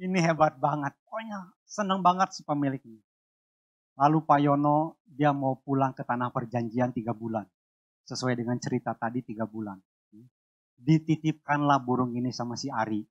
[0.00, 0.94] ini hebat banget.
[1.06, 3.02] Pokoknya senang banget si pemilik ini.
[4.00, 7.44] Lalu Pak Yono dia mau pulang ke tanah perjanjian tiga bulan.
[8.08, 9.76] Sesuai dengan cerita tadi tiga bulan.
[10.80, 13.04] Dititipkanlah burung ini sama si Ari.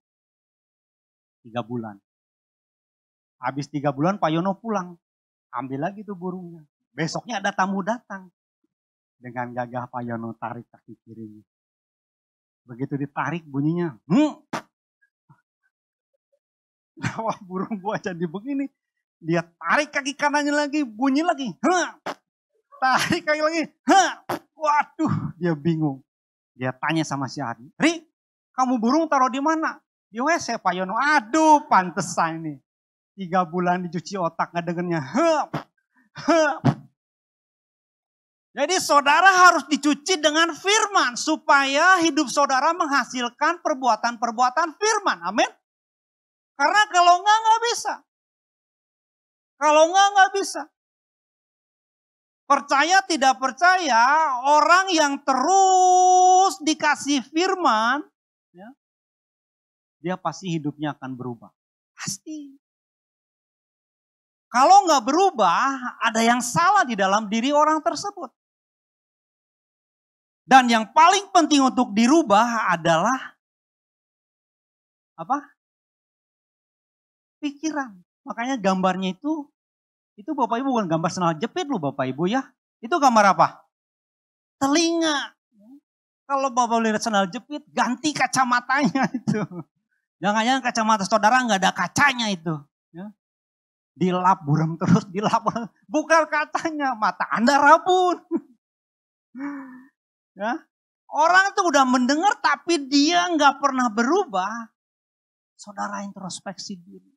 [1.44, 1.96] Tiga bulan.
[3.40, 5.00] Habis tiga bulan Pak Yono pulang.
[5.56, 6.68] Ambil lagi tuh burungnya.
[6.92, 8.28] Besoknya ada tamu datang.
[9.20, 11.44] Dengan gagah Pak Yono tarik kaki kirinya.
[12.68, 13.96] Begitu ditarik bunyinya.
[14.06, 14.44] Hmm.
[17.24, 18.68] Wah burung gua jadi begini.
[19.20, 20.84] Dia tarik kaki kanannya lagi.
[20.84, 21.48] Bunyi lagi.
[21.64, 21.88] Huh.
[22.80, 23.64] Tarik kaki lagi.
[23.88, 24.12] Huh.
[24.60, 26.04] Waduh dia bingung.
[26.60, 27.64] Dia tanya sama si Ari.
[27.80, 28.04] Ri
[28.60, 29.80] kamu burung taruh di mana?
[30.10, 32.54] Di WC Pak Yono, aduh pantesan ini.
[33.14, 35.02] Tiga bulan dicuci otak nggak dengernya.
[35.14, 35.50] Hup,
[36.26, 36.62] hup.
[38.50, 41.14] Jadi saudara harus dicuci dengan firman.
[41.14, 45.22] Supaya hidup saudara menghasilkan perbuatan-perbuatan firman.
[45.30, 45.52] Amin.
[46.58, 47.94] Karena kalau enggak, enggak bisa.
[49.62, 50.62] Kalau enggak, enggak bisa.
[52.50, 54.04] Percaya tidak percaya,
[54.42, 58.02] orang yang terus dikasih firman,
[58.50, 58.66] ya,
[60.00, 61.52] dia pasti hidupnya akan berubah.
[61.96, 62.56] Pasti.
[64.50, 68.34] Kalau nggak berubah, ada yang salah di dalam diri orang tersebut.
[70.50, 73.38] Dan yang paling penting untuk dirubah adalah
[75.14, 75.38] apa?
[77.38, 77.94] Pikiran.
[78.26, 79.46] Makanya gambarnya itu,
[80.18, 82.42] itu Bapak Ibu bukan gambar senal jepit loh Bapak Ibu ya.
[82.82, 83.48] Itu gambar apa?
[84.58, 85.38] Telinga.
[86.26, 89.46] Kalau Bapak lihat senal jepit, ganti kacamatanya itu.
[90.20, 92.56] Jangan-jangan kacamata saudara nggak ada kacanya itu.
[92.92, 93.08] Ya.
[93.96, 95.44] Dilap buram terus, dilap.
[95.94, 98.18] Bukan katanya, mata Anda rabun.
[100.40, 100.56] Ya.
[101.12, 104.72] Orang itu udah mendengar tapi dia nggak pernah berubah.
[105.60, 107.12] Saudara introspeksi diri.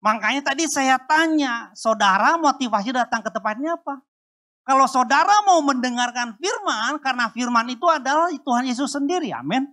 [0.00, 4.00] Makanya tadi saya tanya, saudara motivasi datang ke tempatnya apa?
[4.64, 9.68] Kalau saudara mau mendengarkan firman, karena firman itu adalah Tuhan Yesus sendiri, amin.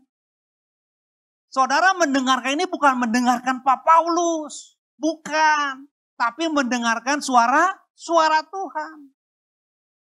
[1.48, 5.88] Saudara mendengarkan ini bukan mendengarkan Pak Paulus, bukan.
[6.18, 9.14] Tapi mendengarkan suara suara Tuhan.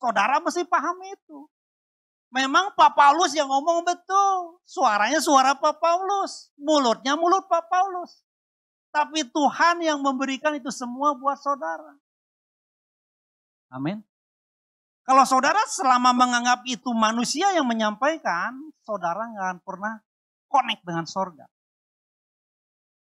[0.01, 1.49] Saudara mesti paham itu.
[2.35, 4.61] Memang Pak Paulus yang ngomong betul.
[4.67, 6.51] Suaranya suara Pak Paulus.
[6.59, 8.27] Mulutnya mulut Pak Paulus.
[8.91, 11.97] Tapi Tuhan yang memberikan itu semua buat saudara.
[13.73, 14.01] Amin.
[15.07, 19.95] Kalau saudara selama menganggap itu manusia yang menyampaikan, saudara nggak akan pernah
[20.47, 21.47] connect dengan sorga.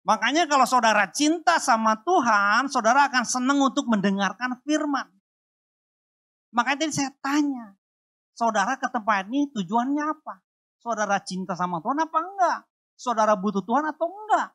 [0.05, 5.09] Makanya kalau saudara cinta sama Tuhan, saudara akan senang untuk mendengarkan firman.
[6.53, 7.73] Makanya tadi saya tanya,
[8.35, 10.43] Saudara ke tempat ini tujuannya apa?
[10.83, 12.59] Saudara cinta sama Tuhan apa enggak?
[12.99, 14.51] Saudara butuh Tuhan atau enggak?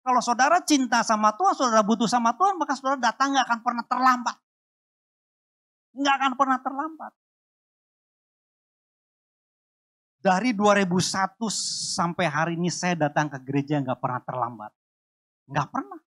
[0.00, 3.84] Kalau saudara cinta sama Tuhan, saudara butuh sama Tuhan, maka saudara datang enggak akan pernah
[3.84, 4.36] terlambat.
[5.92, 7.12] Enggak akan pernah terlambat.
[10.18, 11.38] Dari 2001
[11.94, 14.72] sampai hari ini saya datang ke gereja enggak pernah terlambat.
[15.46, 16.00] Enggak pernah.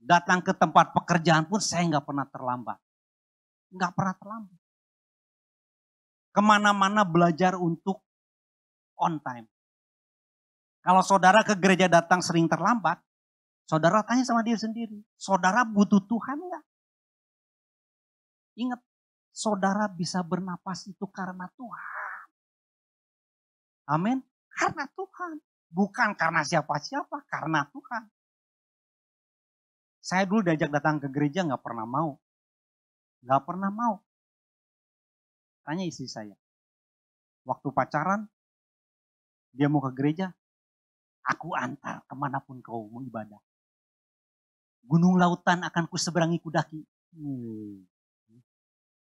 [0.00, 2.78] Datang ke tempat pekerjaan pun saya enggak pernah terlambat.
[3.70, 4.60] Enggak pernah terlambat
[6.30, 8.02] ke mana-mana belajar untuk
[8.98, 9.46] on time.
[10.80, 13.02] Kalau saudara ke gereja datang sering terlambat,
[13.68, 16.64] saudara tanya sama diri sendiri, saudara butuh Tuhan nggak?
[18.64, 18.80] Ingat,
[19.28, 21.99] saudara bisa bernapas itu karena Tuhan.
[23.90, 24.22] Amin.
[24.54, 25.42] Karena Tuhan.
[25.70, 28.06] Bukan karena siapa-siapa, karena Tuhan.
[29.98, 32.18] Saya dulu diajak datang ke gereja nggak pernah mau.
[33.26, 33.94] Nggak pernah mau.
[35.66, 36.34] Tanya istri saya.
[37.46, 38.26] Waktu pacaran,
[39.54, 40.30] dia mau ke gereja,
[41.26, 43.38] aku antar ke mana pun kau mau ibadah.
[44.86, 46.82] Gunung lautan akan ku seberangi kudaki.
[47.14, 47.86] Hmm.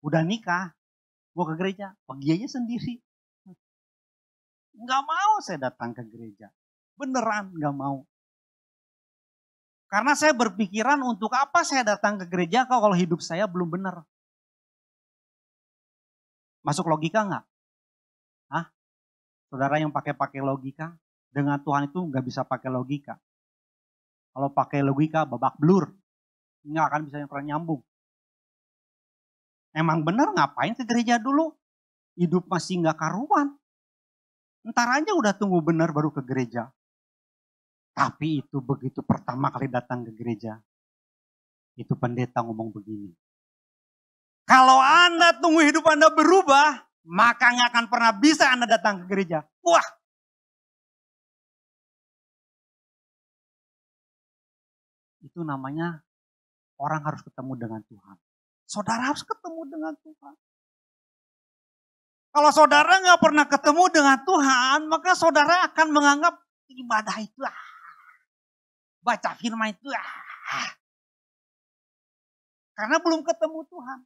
[0.04, 0.72] Udah nikah,
[1.36, 3.00] mau ke gereja, pergi aja sendiri.
[4.80, 6.48] Nggak mau saya datang ke gereja.
[6.96, 8.08] Beneran nggak mau.
[9.90, 14.06] Karena saya berpikiran untuk apa saya datang ke gereja kalau hidup saya belum benar.
[16.64, 17.44] Masuk logika nggak?
[18.54, 18.64] Hah?
[19.52, 20.94] Saudara yang pakai-pakai logika,
[21.28, 23.18] dengan Tuhan itu nggak bisa pakai logika.
[24.30, 25.90] Kalau pakai logika babak blur,
[26.64, 27.82] nggak akan bisa pernah nyambung.
[29.74, 31.54] Emang benar ngapain ke gereja dulu?
[32.18, 33.59] Hidup masih nggak karuan.
[34.60, 36.68] Ntar aja udah tunggu benar baru ke gereja.
[37.96, 40.60] Tapi itu begitu pertama kali datang ke gereja,
[41.76, 43.12] itu pendeta ngomong begini.
[44.44, 49.46] Kalau Anda tunggu hidup Anda berubah, maka nggak akan pernah bisa Anda datang ke gereja.
[49.62, 49.84] Wah.
[55.22, 56.02] Itu namanya
[56.80, 58.16] orang harus ketemu dengan Tuhan.
[58.66, 60.34] Saudara harus ketemu dengan Tuhan.
[62.30, 66.34] Kalau saudara nggak pernah ketemu dengan Tuhan, maka saudara akan menganggap
[66.70, 67.58] ibadah itu ah,
[69.02, 70.70] baca firman itu ah,
[72.80, 74.00] karena belum ketemu Tuhan.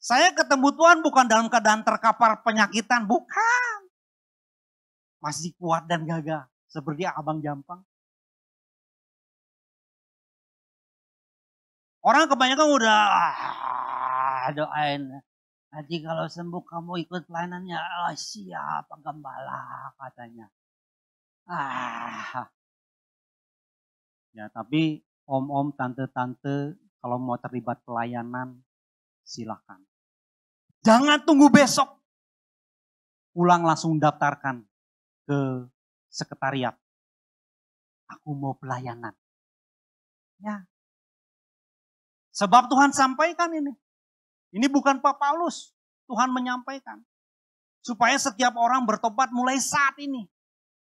[0.00, 3.90] Saya ketemu Tuhan bukan dalam keadaan terkapar penyakitan, bukan.
[5.20, 7.84] Masih kuat dan gagah, seperti abang jampang.
[12.00, 15.20] Orang kebanyakan udah ah, doain.
[15.68, 20.48] Nanti kalau sembuh kamu ikut pelayanannya, oh, siap gembala katanya.
[21.44, 22.48] Ah.
[24.32, 28.64] Ya tapi om-om, tante-tante kalau mau terlibat pelayanan
[29.28, 29.84] silakan.
[30.82, 32.00] Jangan tunggu besok.
[33.36, 34.64] Pulang langsung daftarkan
[35.28, 35.68] ke
[36.08, 36.74] sekretariat.
[38.08, 39.12] Aku mau pelayanan.
[40.40, 40.64] Ya.
[42.32, 43.76] Sebab Tuhan sampaikan ini.
[44.52, 45.76] Ini bukan Pak Paulus.
[46.08, 47.04] Tuhan menyampaikan.
[47.84, 50.24] Supaya setiap orang bertobat mulai saat ini.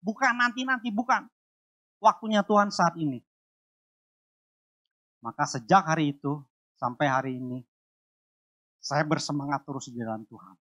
[0.04, 1.24] Bukan nanti-nanti, bukan.
[1.98, 3.24] Waktunya Tuhan saat ini.
[5.24, 6.38] Maka sejak hari itu
[6.76, 7.64] sampai hari ini,
[8.78, 10.54] saya bersemangat terus di dalam Tuhan.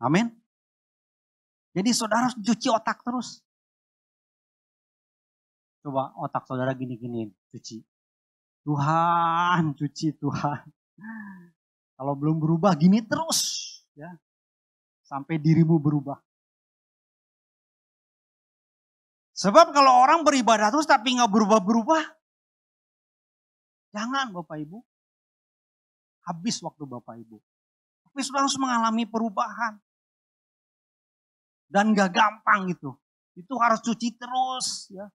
[0.00, 0.32] Amin.
[1.74, 3.42] Jadi saudara harus cuci otak terus.
[5.84, 7.84] Coba otak saudara gini-gini, cuci.
[8.64, 10.64] Tuhan, cuci Tuhan.
[11.94, 14.10] Kalau belum berubah gini terus, ya.
[15.04, 16.18] Sampai dirimu berubah.
[19.34, 22.02] Sebab kalau orang beribadah terus tapi nggak berubah-berubah,
[23.90, 24.78] jangan Bapak Ibu.
[26.24, 27.36] Habis waktu Bapak Ibu.
[28.08, 29.74] Tapi sudah harus mengalami perubahan.
[31.66, 32.94] Dan gak gampang itu.
[33.34, 35.10] Itu harus cuci terus ya.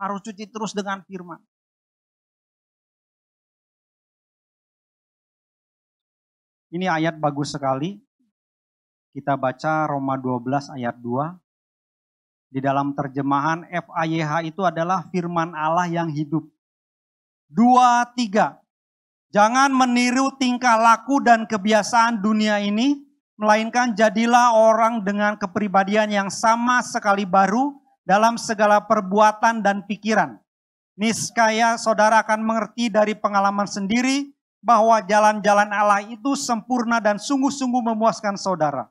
[0.00, 1.36] Harus cuci terus dengan firman.
[6.68, 7.96] Ini ayat bagus sekali.
[9.16, 12.52] Kita baca Roma 12 ayat 2.
[12.52, 16.44] Di dalam terjemahan FAYH itu adalah firman Allah yang hidup.
[17.48, 18.60] Dua, tiga.
[19.32, 23.00] Jangan meniru tingkah laku dan kebiasaan dunia ini,
[23.40, 30.36] melainkan jadilah orang dengan kepribadian yang sama sekali baru dalam segala perbuatan dan pikiran.
[31.00, 38.34] Niscaya saudara akan mengerti dari pengalaman sendiri bahwa jalan-jalan Allah itu sempurna dan sungguh-sungguh memuaskan
[38.34, 38.90] saudara.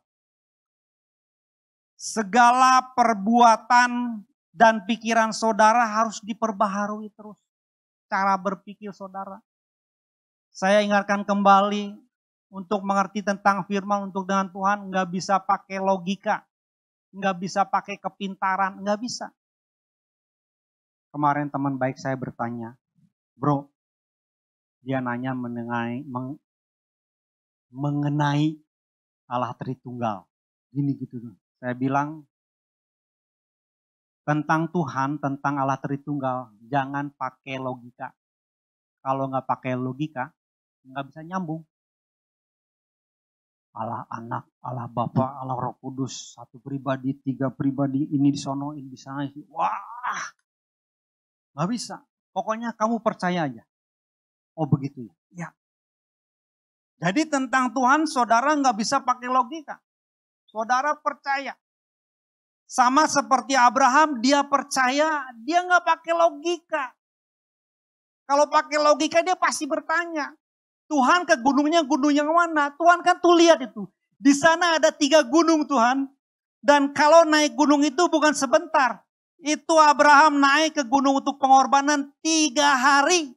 [1.97, 4.22] Segala perbuatan
[4.53, 7.38] dan pikiran saudara harus diperbaharui terus.
[8.07, 9.41] Cara berpikir saudara.
[10.53, 11.93] Saya ingatkan kembali
[12.49, 16.41] untuk mengerti tentang firman untuk dengan Tuhan nggak bisa pakai logika,
[17.11, 19.28] nggak bisa pakai kepintaran, nggak bisa.
[21.11, 22.74] Kemarin teman baik saya bertanya,
[23.36, 23.70] bro,
[24.88, 26.40] dia nanya mengenai meng,
[27.76, 28.56] mengenai
[29.28, 30.24] Allah Tritunggal.
[30.72, 31.20] Gini gitu.
[31.60, 32.24] Saya bilang
[34.24, 38.16] tentang Tuhan, tentang Allah Tritunggal, jangan pakai logika.
[39.04, 40.32] Kalau nggak pakai logika,
[40.88, 41.68] nggak bisa nyambung.
[43.76, 48.88] Allah anak, Allah Bapa, Allah Roh Kudus, satu pribadi, tiga pribadi, ini di sono, ini
[48.88, 49.28] di sana.
[49.52, 50.32] Wah,
[51.60, 52.00] nggak bisa.
[52.32, 53.68] Pokoknya kamu percaya aja.
[54.58, 55.14] Oh begitu ya.
[55.45, 55.49] ya.
[56.97, 59.78] Jadi tentang Tuhan saudara nggak bisa pakai logika.
[60.49, 61.53] Saudara percaya.
[62.68, 66.91] Sama seperti Abraham, dia percaya, dia nggak pakai logika.
[68.28, 70.34] Kalau pakai logika dia pasti bertanya.
[70.89, 72.74] Tuhan ke gunungnya gunung yang mana?
[72.76, 73.86] Tuhan kan tuh lihat itu.
[74.18, 76.10] Di sana ada tiga gunung Tuhan.
[76.60, 79.05] Dan kalau naik gunung itu bukan sebentar.
[79.38, 83.37] Itu Abraham naik ke gunung untuk pengorbanan tiga hari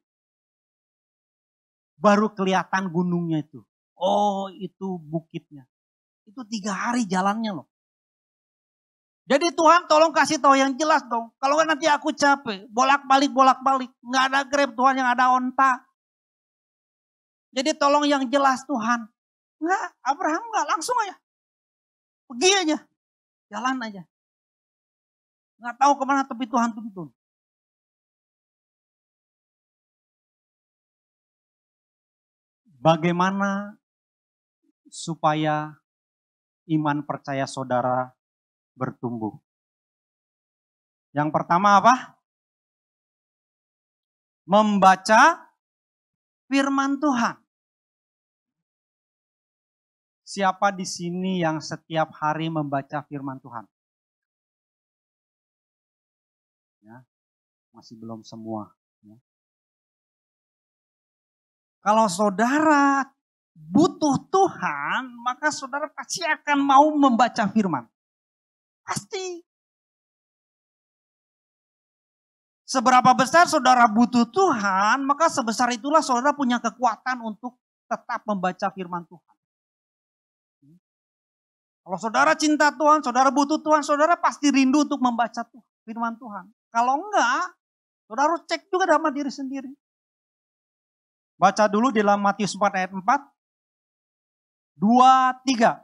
[2.00, 3.60] baru kelihatan gunungnya itu.
[4.00, 5.68] Oh itu bukitnya.
[6.24, 7.68] Itu tiga hari jalannya loh.
[9.28, 11.30] Jadi Tuhan tolong kasih tahu yang jelas dong.
[11.38, 13.92] Kalau kan nanti aku capek, bolak-balik, bolak-balik.
[14.02, 15.86] Nggak ada grab Tuhan yang ada onta.
[17.54, 19.06] Jadi tolong yang jelas Tuhan.
[19.60, 21.14] Enggak, Abraham enggak, langsung aja.
[22.26, 22.78] Pergi aja,
[23.52, 24.02] jalan aja.
[25.60, 27.12] Nggak tahu ke mana tapi Tuhan tuntun.
[32.80, 33.76] Bagaimana
[34.88, 35.76] supaya
[36.64, 38.16] iman percaya saudara
[38.72, 39.36] bertumbuh?
[41.12, 42.16] Yang pertama apa?
[44.48, 45.44] Membaca
[46.48, 47.36] firman Tuhan.
[50.24, 53.68] Siapa di sini yang setiap hari membaca firman Tuhan?
[56.80, 57.04] Ya,
[57.76, 58.72] masih belum semua.
[61.80, 63.08] Kalau saudara
[63.56, 67.88] butuh Tuhan, maka saudara pasti akan mau membaca firman.
[68.84, 69.40] Pasti.
[72.68, 77.58] Seberapa besar saudara butuh Tuhan, maka sebesar itulah saudara punya kekuatan untuk
[77.90, 79.36] tetap membaca firman Tuhan.
[81.82, 85.42] Kalau saudara cinta Tuhan, saudara butuh Tuhan, saudara pasti rindu untuk membaca
[85.82, 86.46] firman Tuhan.
[86.70, 87.58] Kalau enggak,
[88.06, 89.72] saudara harus cek juga dalam diri sendiri.
[91.40, 93.00] Baca dulu di dalam Matius 4 ayat 4.
[94.76, 95.80] 2, 3.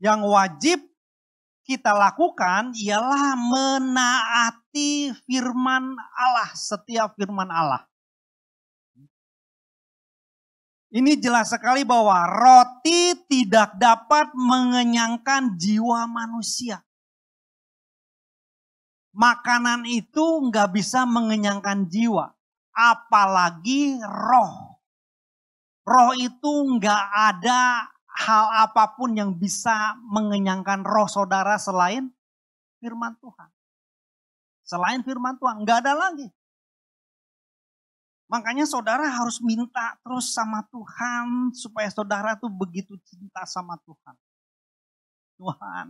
[0.00, 0.78] Yang wajib
[1.68, 7.84] kita lakukan ialah menaati firman Allah, setiap firman Allah.
[10.96, 16.80] Ini jelas sekali bahwa roti tidak dapat mengenyangkan jiwa manusia.
[19.12, 22.32] Makanan itu nggak bisa mengenyangkan jiwa,
[22.72, 24.80] apalagi roh.
[25.84, 32.08] Roh itu nggak ada hal apa pun yang bisa mengenyangkan roh saudara selain
[32.80, 33.52] firman Tuhan.
[34.64, 36.32] Selain firman Tuhan, nggak ada lagi.
[38.26, 44.14] Makanya saudara harus minta terus sama Tuhan supaya saudara tuh begitu cinta sama Tuhan.
[45.38, 45.86] Tuhan.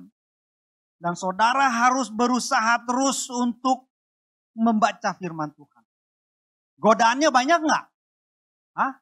[1.01, 3.89] Dan saudara harus berusaha terus untuk
[4.53, 5.85] membaca firman Tuhan.
[6.77, 7.85] Godaannya banyak nggak?
[8.77, 8.93] Hah?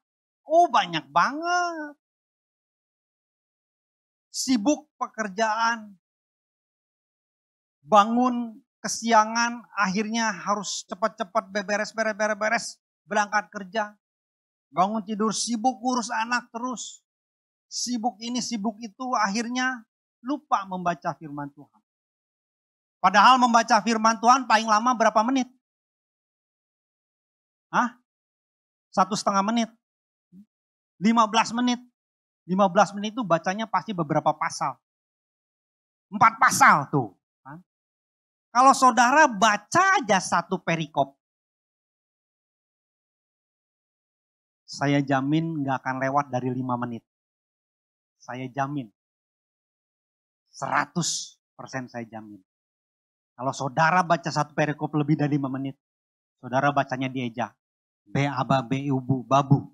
[0.46, 1.98] Oh banyak banget.
[4.30, 5.98] Sibuk pekerjaan.
[7.82, 13.94] Bangun kesiangan akhirnya harus cepat-cepat beberes-beres-beres berangkat kerja.
[14.74, 17.04] Bangun tidur sibuk urus anak terus.
[17.70, 19.86] Sibuk ini sibuk itu akhirnya
[20.24, 21.82] lupa membaca firman Tuhan.
[22.98, 25.46] Padahal membaca firman Tuhan paling lama berapa menit?
[27.70, 27.94] Hah?
[28.90, 29.70] Satu setengah menit.
[30.98, 31.80] 15 menit.
[32.48, 34.74] 15 menit itu bacanya pasti beberapa pasal.
[36.08, 37.12] Empat pasal tuh.
[38.54, 41.18] Kalau saudara baca aja satu perikop,
[44.74, 47.06] saya jamin nggak akan lewat dari lima menit.
[48.18, 48.90] Saya jamin.
[50.50, 51.38] 100%
[51.86, 52.42] saya jamin.
[53.38, 55.78] Kalau saudara baca satu perikop lebih dari lima menit,
[56.42, 57.54] saudara bacanya dieja.
[58.02, 59.70] B aba B ubu babu.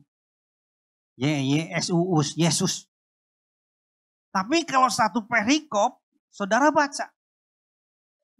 [1.16, 2.88] Y Y S U us Yesus.
[4.32, 7.08] Tapi kalau satu perikop, saudara baca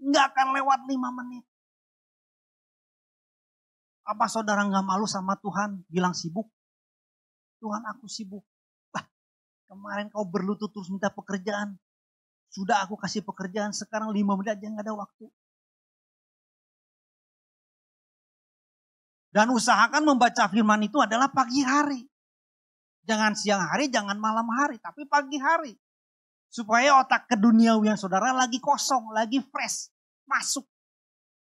[0.00, 1.44] nggak akan lewat lima menit.
[4.10, 6.50] Apa saudara nggak malu sama Tuhan bilang sibuk?
[7.62, 8.42] Tuhan aku sibuk.
[8.90, 9.06] Bah,
[9.70, 11.78] kemarin kau berlutut terus minta pekerjaan.
[12.50, 15.30] Sudah aku kasih pekerjaan, sekarang lima menit aja nggak ada waktu.
[19.30, 22.02] Dan usahakan membaca firman itu adalah pagi hari.
[23.06, 25.78] Jangan siang hari, jangan malam hari, tapi pagi hari.
[26.50, 29.86] Supaya otak keduniawian saudara lagi kosong, lagi fresh,
[30.26, 30.66] masuk.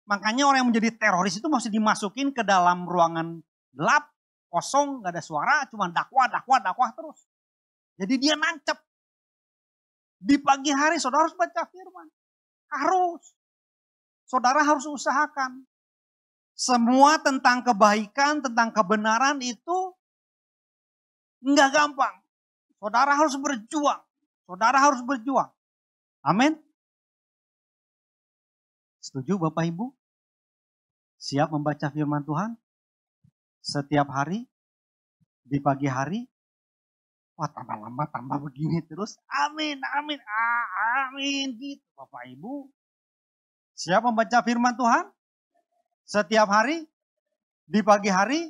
[0.07, 3.43] Makanya orang yang menjadi teroris itu mesti dimasukin ke dalam ruangan
[3.75, 4.07] gelap,
[4.47, 7.27] kosong, gak ada suara, cuma dakwah, dakwah, dakwah terus.
[7.99, 8.79] Jadi dia nancep.
[10.17, 12.07] Di pagi hari saudara harus baca firman.
[12.71, 13.35] Harus.
[14.23, 15.67] Saudara harus usahakan.
[16.57, 19.93] Semua tentang kebaikan, tentang kebenaran itu
[21.43, 22.15] nggak gampang.
[22.79, 24.01] Saudara harus berjuang.
[24.47, 25.51] Saudara harus berjuang.
[26.23, 26.57] Amin.
[29.03, 29.96] Setuju Bapak Ibu?
[31.17, 32.53] Siap membaca firman Tuhan?
[33.65, 34.45] Setiap hari?
[35.41, 36.21] Di pagi hari?
[37.37, 39.17] Wah tambah lama tambah begini terus.
[39.29, 40.65] Amin, amin, ah,
[41.05, 41.53] amin.
[41.57, 42.69] Gitu Bapak Ibu.
[43.77, 45.05] Siap membaca firman Tuhan?
[46.05, 46.85] Setiap hari?
[47.69, 48.49] Di pagi hari?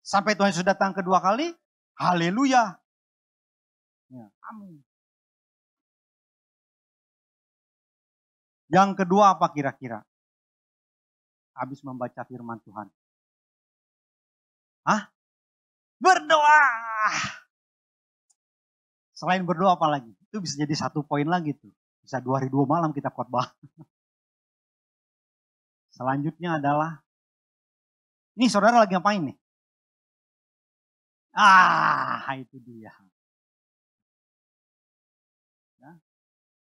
[0.00, 1.52] Sampai Tuhan sudah datang kedua kali?
[2.00, 2.76] Haleluya.
[4.12, 4.80] Ya, amin.
[8.72, 10.04] Yang kedua apa kira-kira?
[11.54, 12.90] Habis membaca firman Tuhan.
[14.84, 15.08] Hah?
[16.02, 16.62] Berdoa.
[19.14, 20.10] Selain berdoa apa lagi?
[20.28, 21.70] Itu bisa jadi satu poin lagi tuh.
[22.02, 23.54] Bisa dua hari dua malam kita khotbah.
[25.96, 26.98] Selanjutnya adalah,
[28.34, 29.36] ini saudara lagi ngapain nih?
[31.34, 32.90] Ah, itu dia.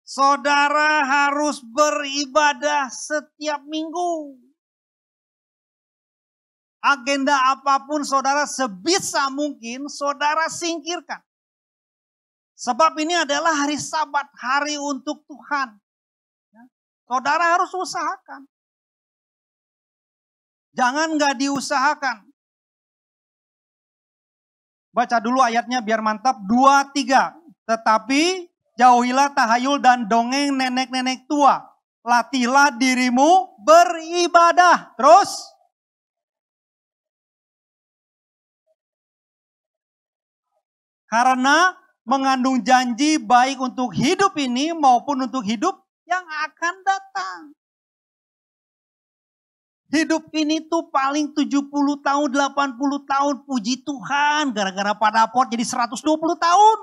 [0.10, 4.42] Saudara harus beribadah setiap minggu.
[6.80, 11.20] Agenda apa pun saudara sebisa mungkin saudara singkirkan.
[12.56, 15.76] Sebab ini adalah hari sabat, hari untuk Tuhan.
[16.52, 16.64] Ya.
[17.08, 18.48] Saudara harus usahakan.
[20.76, 22.18] Jangan nggak diusahakan.
[24.96, 26.40] Baca dulu ayatnya biar mantap.
[26.48, 27.36] Dua, tiga.
[27.64, 28.50] Tetapi
[28.80, 31.60] Jauhilah tahayul dan dongeng nenek-nenek tua.
[32.00, 34.96] Latihlah dirimu beribadah.
[34.96, 35.52] Terus?
[41.10, 41.74] Karena
[42.06, 45.74] mengandung janji baik untuk hidup ini maupun untuk hidup
[46.06, 47.40] yang akan datang.
[49.90, 51.66] Hidup ini tuh paling 70
[52.06, 53.36] tahun, 80 tahun.
[53.42, 55.98] Puji Tuhan, gara-gara pada pot jadi 120
[56.38, 56.78] tahun.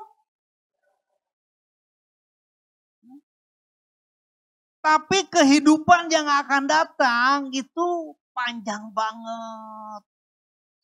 [4.83, 10.03] Tapi kehidupan yang akan datang itu panjang banget.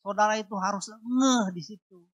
[0.03, 2.12] Saudara itu harus ngeh di situ.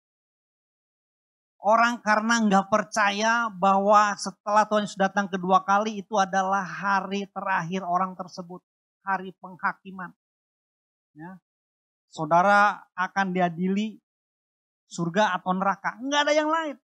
[1.63, 7.87] Orang karena nggak percaya bahwa setelah Tuhan sudah datang kedua kali itu adalah hari terakhir
[7.87, 8.59] orang tersebut.
[9.07, 10.11] Hari penghakiman.
[11.15, 11.39] Ya.
[12.11, 14.03] Saudara akan diadili
[14.93, 15.97] Surga atau neraka.
[15.97, 16.77] Enggak ada yang lain.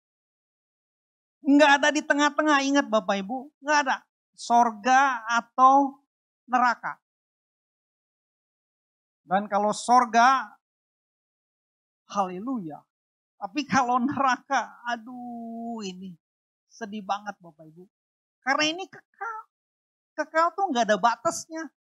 [1.46, 2.58] Enggak ada di tengah-tengah.
[2.66, 3.54] Ingat Bapak Ibu.
[3.62, 3.98] Enggak ada.
[4.34, 6.02] Sorga atau
[6.50, 6.98] neraka.
[9.30, 10.58] Dan kalau sorga,
[12.10, 12.82] haleluya.
[13.40, 16.12] Tapi kalau neraka, aduh ini
[16.68, 17.88] sedih banget Bapak Ibu.
[18.44, 19.40] Karena ini kekal.
[20.20, 21.72] Kekal tuh nggak ada batasnya.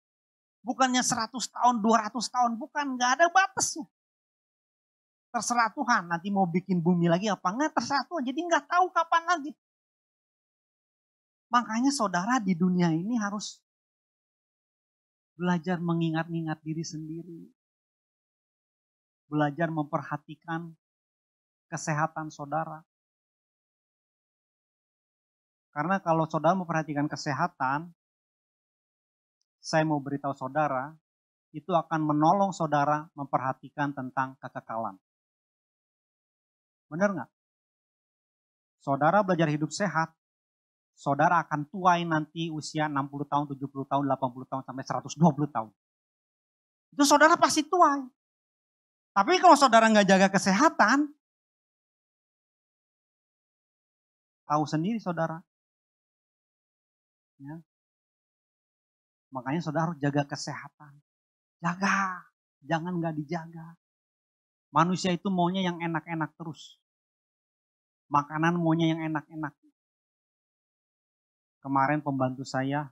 [0.62, 2.86] Bukannya 100 tahun, 200 tahun, bukan.
[2.94, 3.86] Nggak ada batasnya.
[5.28, 8.22] Terserah Tuhan, nanti mau bikin bumi lagi apa enggak, terserah Tuhan.
[8.22, 9.52] Jadi nggak tahu kapan lagi.
[11.50, 13.61] Makanya saudara di dunia ini harus
[15.34, 17.40] belajar mengingat-ingat diri sendiri.
[19.28, 20.72] Belajar memperhatikan
[21.68, 22.82] kesehatan saudara.
[25.70, 27.92] Karena kalau saudara memperhatikan kesehatan,
[29.62, 30.96] saya mau beritahu saudara,
[31.52, 34.96] itu akan menolong saudara memperhatikan tentang kekekalan.
[36.88, 37.30] Benar nggak?
[38.80, 40.10] Saudara belajar hidup sehat,
[40.96, 45.70] saudara akan tuai nanti usia 60 tahun, 70 tahun, 80 tahun, sampai 120 tahun.
[46.96, 48.02] Itu saudara pasti tuai.
[49.12, 51.10] Tapi kalau saudara nggak jaga kesehatan,
[54.49, 55.44] tahu sendiri saudara.
[57.38, 57.61] Ya.
[59.28, 60.96] Makanya saudara jaga kesehatan.
[61.61, 62.24] Jaga,
[62.64, 63.76] jangan nggak dijaga.
[64.72, 66.80] Manusia itu maunya yang enak-enak terus.
[68.09, 69.53] Makanan maunya yang enak-enak.
[71.59, 72.88] Kemarin pembantu saya,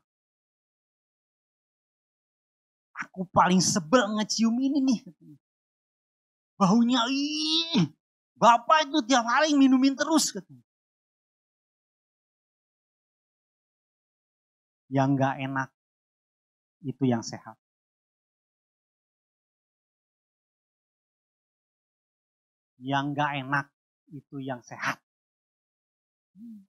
[2.92, 5.00] aku paling sebel ngecium ini nih.
[6.58, 7.88] Baunya, ih,
[8.36, 10.34] bapak itu tiap hari minumin terus.
[10.34, 10.65] Katanya.
[14.86, 15.68] Yang nggak enak
[16.86, 17.56] itu yang sehat.
[22.78, 23.66] Yang nggak enak
[24.14, 25.02] itu yang sehat.
[26.36, 26.68] Hmm.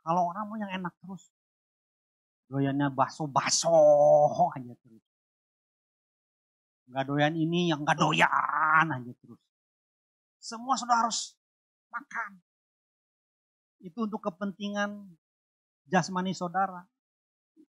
[0.00, 1.28] Kalau orang mau yang enak terus,
[2.48, 3.76] doyannya baso-baso
[4.56, 5.04] aja terus.
[6.88, 9.42] Nggak doyan ini, yang nggak doyan aja terus.
[10.40, 11.36] Semua sudah harus
[11.92, 12.40] makan.
[13.84, 15.17] Itu untuk kepentingan
[15.88, 16.84] jasmani saudara.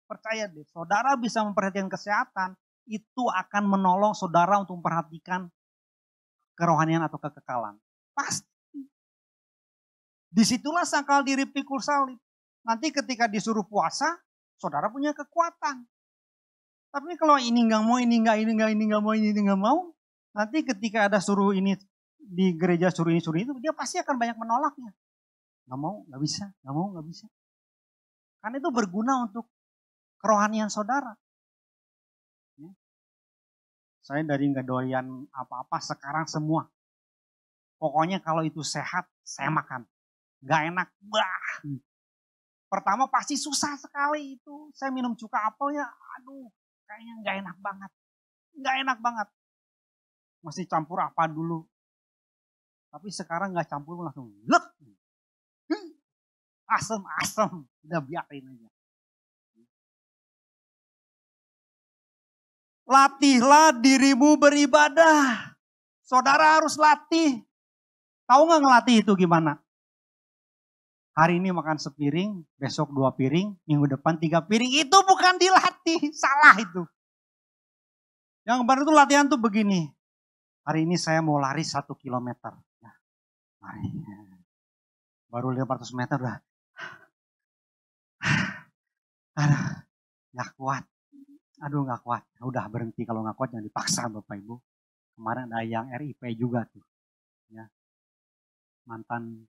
[0.05, 2.57] Percaya deh, saudara bisa memperhatikan kesehatan,
[2.89, 5.47] itu akan menolong saudara untuk memperhatikan
[6.57, 7.77] kerohanian atau kekekalan.
[8.17, 8.81] Pasti.
[10.29, 12.17] Di situlah sangkal diri pikul salib.
[12.65, 14.17] Nanti ketika disuruh puasa,
[14.59, 15.87] saudara punya kekuatan.
[16.89, 19.79] Tapi kalau ini nggak mau, ini nggak, ini nggak, ini nggak mau, ini nggak mau,
[20.33, 21.77] nanti ketika ada suruh ini
[22.17, 24.91] di gereja suruh ini suruh itu, dia pasti akan banyak menolaknya.
[25.69, 27.25] Nggak mau, nggak bisa, nggak mau, nggak bisa.
[28.39, 29.47] Kan itu berguna untuk
[30.19, 31.15] kerohanian saudara.
[32.59, 32.71] Ya.
[34.03, 36.67] Saya dari nggak doyan apa-apa sekarang semua.
[37.79, 39.87] Pokoknya kalau itu sehat, saya makan.
[40.43, 41.63] Nggak enak, bah.
[42.69, 44.69] Pertama pasti susah sekali itu.
[44.77, 46.53] Saya minum cuka apel ya, aduh
[46.85, 47.91] kayaknya nggak enak banget.
[48.53, 49.27] Nggak enak banget.
[50.45, 51.65] Masih campur apa dulu.
[52.93, 54.68] Tapi sekarang nggak campur langsung lek.
[56.69, 57.49] Asem, asem.
[57.89, 58.69] Udah biarin aja.
[62.89, 65.57] Latihlah dirimu beribadah.
[66.05, 67.41] Saudara harus latih.
[68.29, 69.57] Tahu nggak ngelatih itu gimana?
[71.17, 74.85] Hari ini makan sepiring, besok dua piring, minggu depan tiga piring.
[74.85, 76.85] Itu bukan dilatih, salah itu.
[78.45, 79.89] Yang baru itu latihan tuh begini.
[80.65, 82.53] Hari ini saya mau lari satu kilometer.
[82.81, 82.95] Nah,
[85.29, 86.37] baru 500 meter udah.
[89.37, 89.65] Aduh,
[90.33, 90.83] gak kuat
[91.59, 94.55] aduh nggak kuat, ya udah berhenti kalau nggak kuat jangan dipaksa Bapak Ibu.
[95.19, 96.83] Kemarin ada yang RIP juga tuh,
[97.51, 97.67] ya
[98.87, 99.43] mantan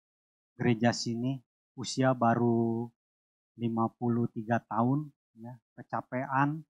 [0.59, 1.39] gereja sini
[1.78, 2.91] usia baru
[3.55, 5.07] 53 tahun,
[5.39, 6.66] ya kecapean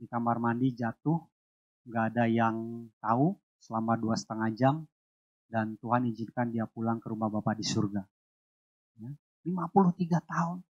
[0.00, 1.20] di kamar mandi jatuh,
[1.84, 4.74] nggak ada yang tahu selama dua setengah jam
[5.52, 8.00] dan Tuhan izinkan dia pulang ke rumah Bapak di surga.
[9.04, 9.12] Ya,
[9.44, 10.64] 53 tahun.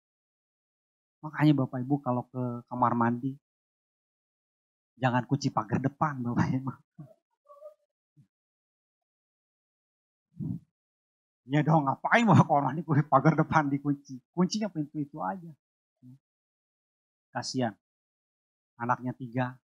[1.19, 3.35] Makanya Bapak Ibu kalau ke kamar mandi
[4.99, 6.71] Jangan kunci pagar depan Bapak Ibu.
[11.49, 14.21] Ya dong, ngapain bawa orang ini kunci pagar depan dikunci.
[14.37, 15.49] Kuncinya pintu itu aja.
[17.33, 17.73] Kasihan.
[18.77, 19.57] Anaknya tiga,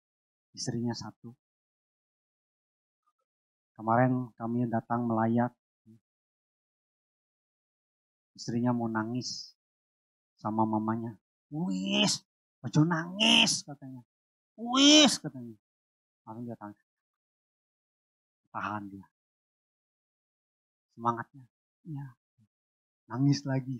[0.55, 1.35] istrinya satu.
[3.75, 5.51] Kemarin kami datang melayat.
[8.31, 9.51] Istrinya mau nangis
[10.39, 11.19] sama mamanya.
[11.53, 12.25] Wis,
[12.65, 14.01] baju nangis katanya.
[14.57, 15.53] Wis katanya.
[16.25, 16.83] Langsung dia tanya.
[18.49, 19.05] Tahan dia.
[20.93, 21.45] semangatnya.
[21.89, 22.07] Ya.
[23.09, 23.75] Nangis lagi.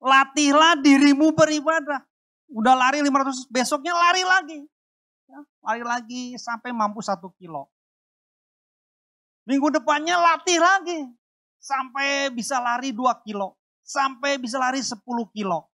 [0.00, 2.04] Latihlah dirimu beribadah.
[2.52, 4.60] Udah lari 500, besoknya lari lagi.
[5.26, 7.66] Ya, lari lagi sampai mampu satu kilo.
[9.50, 11.10] Minggu depannya latih lagi.
[11.58, 13.58] Sampai bisa lari 2 kilo.
[13.86, 14.98] Sampai bisa lari 10
[15.30, 15.70] kilo.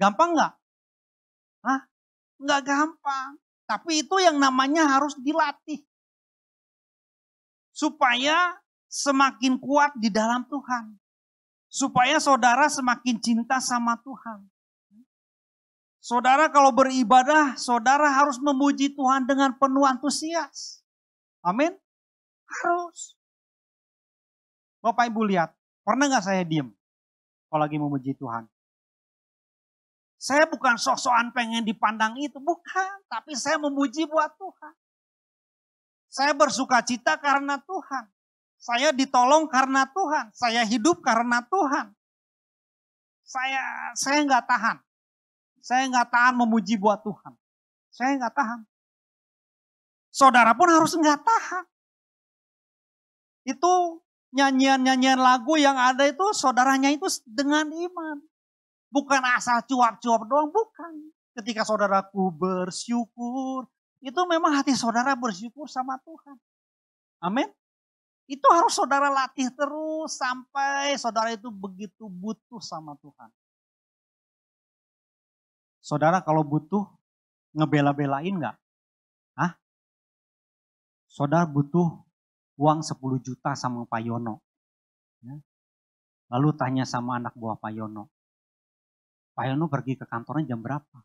[0.00, 0.52] Gampang nggak?
[1.68, 1.80] Hah?
[2.40, 3.36] Nggak gampang.
[3.68, 5.84] Tapi itu yang namanya harus dilatih.
[7.76, 8.56] Supaya
[8.88, 10.96] semakin kuat di dalam Tuhan.
[11.68, 14.48] Supaya saudara semakin cinta sama Tuhan.
[16.04, 20.84] Saudara kalau beribadah, saudara harus memuji Tuhan dengan penuh antusias.
[21.40, 21.72] Amin.
[22.44, 23.16] Harus.
[24.84, 26.72] Bapak Ibu lihat, pernah nggak saya diem
[27.52, 28.48] kalau lagi memuji Tuhan?
[30.24, 32.96] Saya bukan sok-sokan pengen dipandang itu, bukan.
[33.12, 34.72] Tapi saya memuji buat Tuhan.
[36.08, 38.08] Saya bersuka cita karena Tuhan.
[38.56, 40.32] Saya ditolong karena Tuhan.
[40.32, 41.92] Saya hidup karena Tuhan.
[43.26, 43.60] Saya
[43.98, 44.78] saya nggak tahan.
[45.60, 47.36] Saya nggak tahan memuji buat Tuhan.
[47.92, 48.60] Saya nggak tahan.
[50.08, 51.64] Saudara pun harus nggak tahan.
[53.44, 54.03] Itu
[54.34, 58.18] nyanyian-nyanyian lagu yang ada itu saudaranya itu dengan iman.
[58.90, 61.14] Bukan asal cuap-cuap doang, bukan.
[61.34, 63.66] Ketika saudaraku bersyukur,
[64.04, 66.36] itu memang hati saudara bersyukur sama Tuhan.
[67.24, 67.48] Amin.
[68.28, 73.32] Itu harus saudara latih terus sampai saudara itu begitu butuh sama Tuhan.
[75.80, 76.84] Saudara kalau butuh
[77.56, 78.56] ngebela-belain nggak?
[79.36, 79.52] Hah?
[81.08, 82.03] Saudara butuh
[82.58, 84.42] uang 10 juta sama Pak Yono.
[85.24, 85.36] Ya.
[86.34, 88.10] Lalu tanya sama anak buah Pak Yono.
[89.34, 90.98] Pak Yono pergi ke kantornya jam berapa?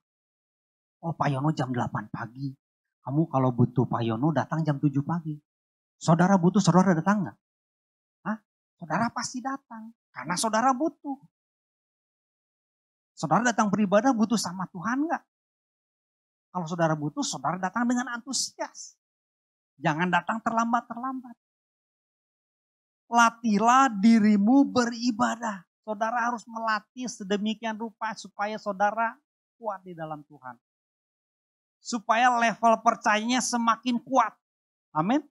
[1.02, 2.54] Oh Pak Yono jam 8 pagi.
[3.02, 5.34] Kamu kalau butuh Pak Yono datang jam 7 pagi.
[6.00, 7.38] Saudara butuh, saudara datang nggak?
[8.28, 8.38] Hah?
[8.80, 9.91] Saudara pasti datang.
[10.14, 11.20] Karena saudara butuh.
[13.16, 15.24] Saudara datang beribadah butuh sama Tuhan nggak?
[16.50, 18.99] Kalau saudara butuh, saudara datang dengan antusias.
[19.80, 21.36] Jangan datang terlambat-terlambat.
[23.10, 25.64] Latihlah dirimu beribadah.
[25.82, 29.18] Saudara harus melatih sedemikian rupa supaya saudara
[29.58, 30.60] kuat di dalam Tuhan.
[31.80, 34.36] Supaya level percayanya semakin kuat.
[34.94, 35.24] Amin.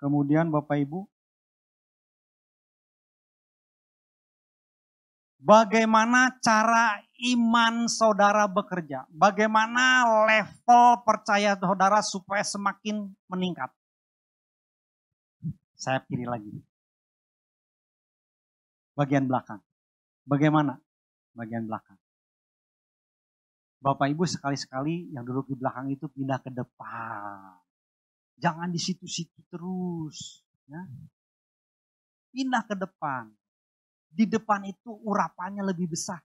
[0.00, 1.12] Kemudian Bapak Ibu,
[5.42, 9.06] Bagaimana cara iman saudara bekerja?
[9.14, 13.70] Bagaimana level percaya saudara supaya semakin meningkat?
[15.78, 16.50] Saya pilih lagi.
[18.98, 19.62] Bagian belakang.
[20.26, 20.78] Bagaimana?
[21.34, 21.98] Bagian belakang.
[23.82, 27.58] Bapak Ibu sekali-sekali yang duduk di belakang itu pindah ke depan.
[28.38, 30.46] Jangan di situ-situ terus.
[30.70, 30.86] Ya.
[32.30, 33.26] Pindah ke depan
[34.12, 36.20] di depan itu urapannya lebih besar.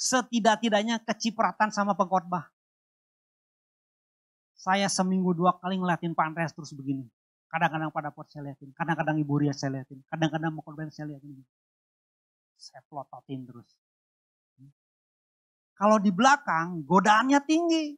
[0.00, 2.48] Setidak-tidaknya kecipratan sama pengkhotbah.
[4.56, 7.04] Saya seminggu dua kali ngeliatin Pak Andreas terus begini.
[7.52, 11.44] Kadang-kadang pada pot saya liatin, kadang-kadang Ibu Ria saya liatin, kadang-kadang mau korban saya liatin.
[12.56, 13.68] Saya plototin terus.
[15.76, 17.96] Kalau di belakang, godaannya tinggi.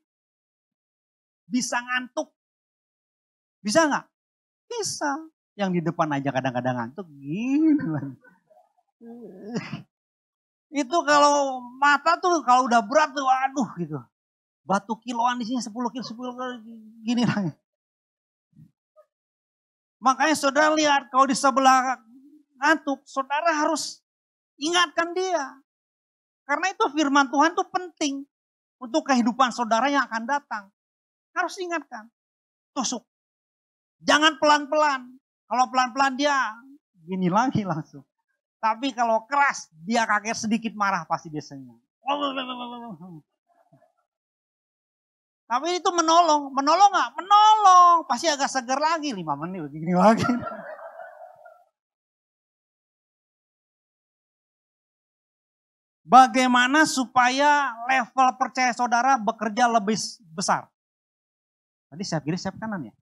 [1.47, 2.31] Bisa ngantuk.
[3.59, 4.07] Bisa nggak?
[4.71, 5.11] Bisa.
[5.59, 7.75] Yang di depan aja kadang-kadang ngantuk gini.
[10.73, 14.01] Itu kalau mata tuh kalau udah berat tuh aduh gitu.
[14.65, 16.33] Batu kiloan di sini 10 kilo 10 kilo
[17.05, 17.53] gini lah.
[20.03, 22.01] Makanya saudara lihat kalau di sebelah
[22.59, 24.03] ngantuk, saudara harus
[24.59, 25.61] ingatkan dia.
[26.43, 28.27] Karena itu firman Tuhan tuh penting
[28.83, 30.65] untuk kehidupan saudara yang akan datang.
[31.37, 32.11] Harus ingatkan.
[32.75, 33.07] Tusuk.
[34.03, 35.21] Jangan pelan-pelan.
[35.47, 36.35] Kalau pelan-pelan dia
[37.07, 38.03] gini lagi langsung.
[38.63, 41.75] Tapi kalau keras dia kaget sedikit marah pasti biasanya.
[45.51, 47.11] Tapi itu menolong, menolong nggak?
[47.19, 50.23] Menolong, pasti agak segar lagi lima menit begini lagi.
[56.07, 59.99] Bagaimana supaya level percaya saudara bekerja lebih
[60.31, 60.71] besar?
[61.91, 62.95] Tadi saya kiri, saya kanan ya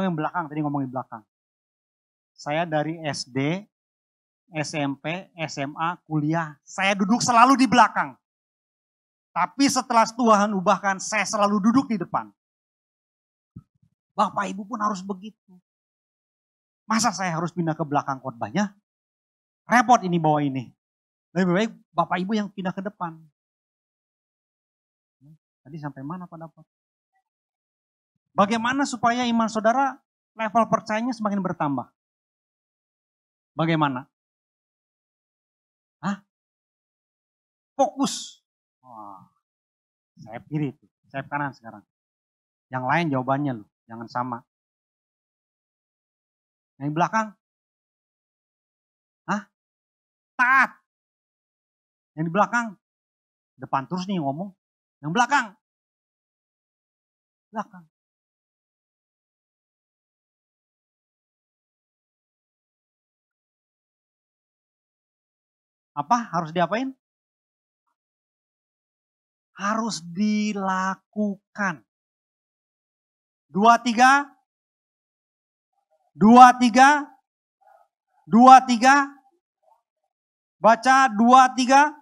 [0.00, 1.20] yang belakang, tadi ngomongin belakang.
[2.42, 3.70] Saya dari SD,
[4.50, 8.18] SMP, SMA, kuliah, saya duduk selalu di belakang.
[9.30, 12.34] Tapi setelah Tuhan ubahkan, saya selalu duduk di depan.
[14.18, 15.54] Bapak Ibu pun harus begitu.
[16.82, 18.74] Masa saya harus pindah ke belakang khotbahnya?
[19.70, 20.66] Repot ini bawa ini.
[21.38, 23.22] Lebih baik Bapak Ibu yang pindah ke depan.
[25.62, 26.66] Tadi sampai mana Pak dapat?
[28.34, 29.94] Bagaimana supaya iman saudara
[30.34, 31.86] level percayanya semakin bertambah?
[33.52, 34.08] Bagaimana?
[36.00, 36.24] Hah?
[37.76, 38.40] Fokus.
[38.82, 39.28] Wah,
[40.18, 41.84] saya kiri itu, saya kanan sekarang.
[42.72, 44.38] Yang lain jawabannya loh, jangan sama.
[46.80, 47.28] Yang di belakang,
[49.28, 49.42] hah?
[50.34, 50.70] Taat.
[52.16, 52.66] Yang di belakang,
[53.60, 54.50] depan terus nih ngomong.
[55.04, 55.46] Yang belakang,
[57.52, 57.91] belakang.
[65.92, 66.92] Apa harus diapain?
[69.52, 71.84] Harus dilakukan.
[73.52, 74.32] Dua tiga.
[76.16, 77.04] Dua tiga.
[78.24, 79.12] Dua tiga.
[80.56, 82.01] Baca dua tiga.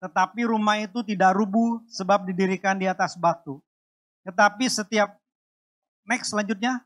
[0.00, 3.60] Tetapi rumah itu tidak rubuh sebab didirikan di atas batu.
[4.24, 5.16] Tetapi setiap
[6.08, 6.80] next selanjutnya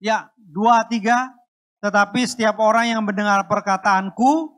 [0.00, 1.28] Ya, dua, tiga.
[1.84, 4.48] Tetapi setiap orang yang mendengar perkataanku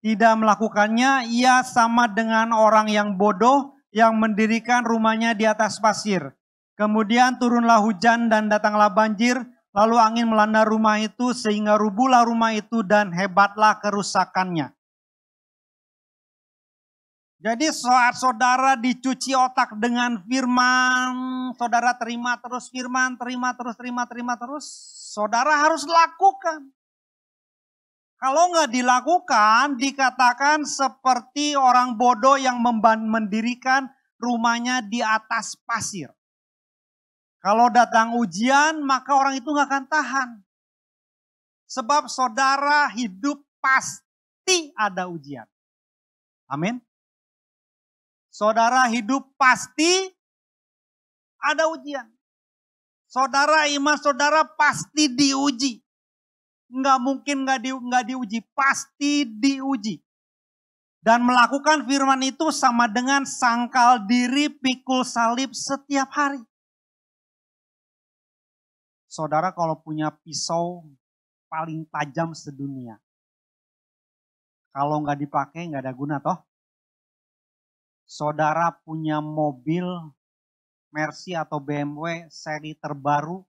[0.00, 6.32] tidak melakukannya, ia sama dengan orang yang bodoh yang mendirikan rumahnya di atas pasir.
[6.80, 9.36] Kemudian turunlah hujan dan datanglah banjir,
[9.70, 14.74] Lalu angin melanda rumah itu sehingga rubuhlah rumah itu dan hebatlah kerusakannya.
[17.40, 21.12] Jadi saat saudara dicuci otak dengan firman,
[21.56, 24.68] saudara terima terus firman, terima terus, terima, terima terus,
[25.16, 26.68] saudara harus lakukan.
[28.20, 32.60] Kalau nggak dilakukan, dikatakan seperti orang bodoh yang
[33.08, 33.88] mendirikan
[34.20, 36.12] rumahnya di atas pasir.
[37.40, 40.28] Kalau datang ujian, maka orang itu nggak akan tahan.
[41.72, 45.48] Sebab saudara hidup pasti ada ujian.
[46.52, 46.82] Amin.
[48.28, 50.12] Saudara hidup pasti
[51.40, 52.04] ada ujian.
[53.08, 55.80] Saudara iman saudara pasti diuji.
[56.70, 59.98] Nggak mungkin nggak di, nggak diuji, pasti diuji.
[61.00, 66.49] Dan melakukan firman itu sama dengan sangkal diri pikul salib setiap hari.
[69.10, 70.86] Saudara kalau punya pisau
[71.50, 72.94] paling tajam sedunia.
[74.70, 76.38] Kalau nggak dipakai nggak ada guna toh.
[78.06, 79.82] Saudara punya mobil
[80.94, 83.42] Mercy atau BMW seri terbaru.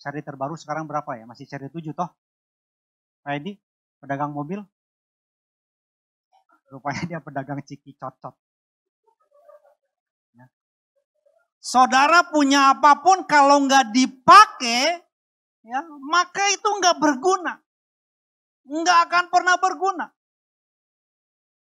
[0.00, 1.24] Seri terbaru sekarang berapa ya?
[1.28, 2.08] Masih seri 7 toh?
[3.24, 3.60] Ready?
[4.00, 4.64] Pedagang mobil?
[6.72, 8.32] Rupanya dia pedagang ciki cocot.
[11.62, 14.98] Saudara punya apa pun kalau nggak dipakai,
[15.62, 15.78] ya
[16.10, 17.62] maka itu nggak berguna.
[18.66, 20.10] Nggak akan pernah berguna.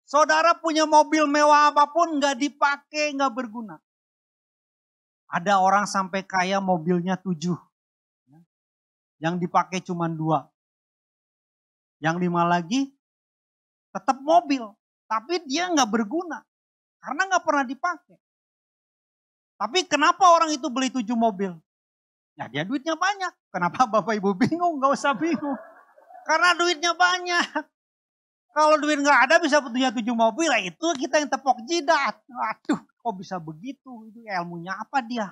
[0.04, 3.80] Saudara punya mobil mewah apa pun nggak dipakai nggak berguna.
[5.32, 7.56] Ada orang sampai kaya mobilnya tujuh.
[9.16, 10.52] Yang dipakai cuma dua.
[11.96, 12.92] Yang lima lagi
[13.88, 14.68] tetap mobil.
[15.08, 16.44] Tapi dia nggak berguna.
[17.00, 18.27] Karena nggak pernah dipakai.
[19.58, 21.58] Tapi kenapa orang itu beli tujuh mobil?
[22.38, 23.34] Ya dia duitnya banyak.
[23.50, 24.78] Kenapa Bapak Ibu bingung?
[24.78, 25.58] Gak usah bingung.
[26.22, 27.66] Karena duitnya banyak.
[28.54, 32.18] Kalau duit nggak ada bisa punya tujuh mobil, ya itu kita yang tepok jidat.
[32.26, 34.10] Aduh, kok bisa begitu?
[34.10, 35.30] Itu ilmunya apa dia?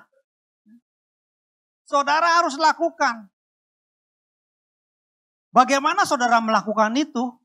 [1.83, 3.27] Saudara harus lakukan.
[5.51, 7.35] Bagaimana saudara melakukan itu?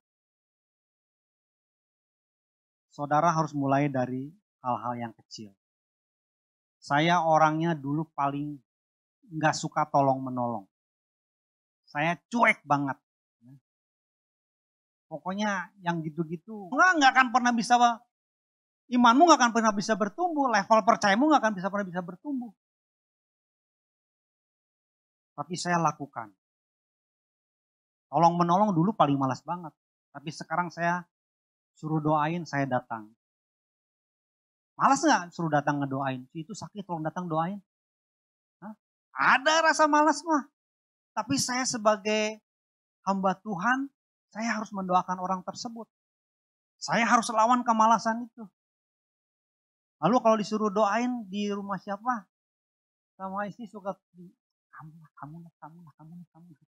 [2.93, 4.31] Saudara harus mulai dari
[4.61, 5.51] hal-hal yang kecil.
[6.83, 8.59] Saya orangnya dulu paling
[9.31, 10.67] nggak suka tolong menolong.
[11.87, 12.99] Saya cuek banget.
[15.07, 17.79] Pokoknya yang gitu-gitu nggak nggak akan pernah bisa
[18.91, 22.51] imanmu nggak akan pernah bisa bertumbuh, level percayamu nggak akan bisa pernah bisa bertumbuh.
[25.39, 26.35] Tapi saya lakukan.
[28.11, 29.73] Tolong menolong dulu paling malas banget.
[30.13, 31.01] Tapi sekarang saya
[31.73, 33.09] suruh doain, saya datang.
[34.77, 36.25] Malas nggak suruh datang ngedoain?
[36.33, 37.61] Itu sakit tolong datang doain.
[38.65, 38.73] Hah?
[39.37, 40.49] Ada rasa malas mah.
[41.13, 42.41] Tapi saya sebagai
[43.05, 43.93] hamba Tuhan,
[44.33, 45.85] saya harus mendoakan orang tersebut.
[46.81, 48.45] Saya harus lawan kemalasan itu.
[50.03, 52.27] Lalu kalau disuruh doain di rumah siapa?
[53.15, 53.95] Sama istri suka
[54.73, 56.71] kamu lah, kamu lah, kamu lah, kamu lah, kamu lah.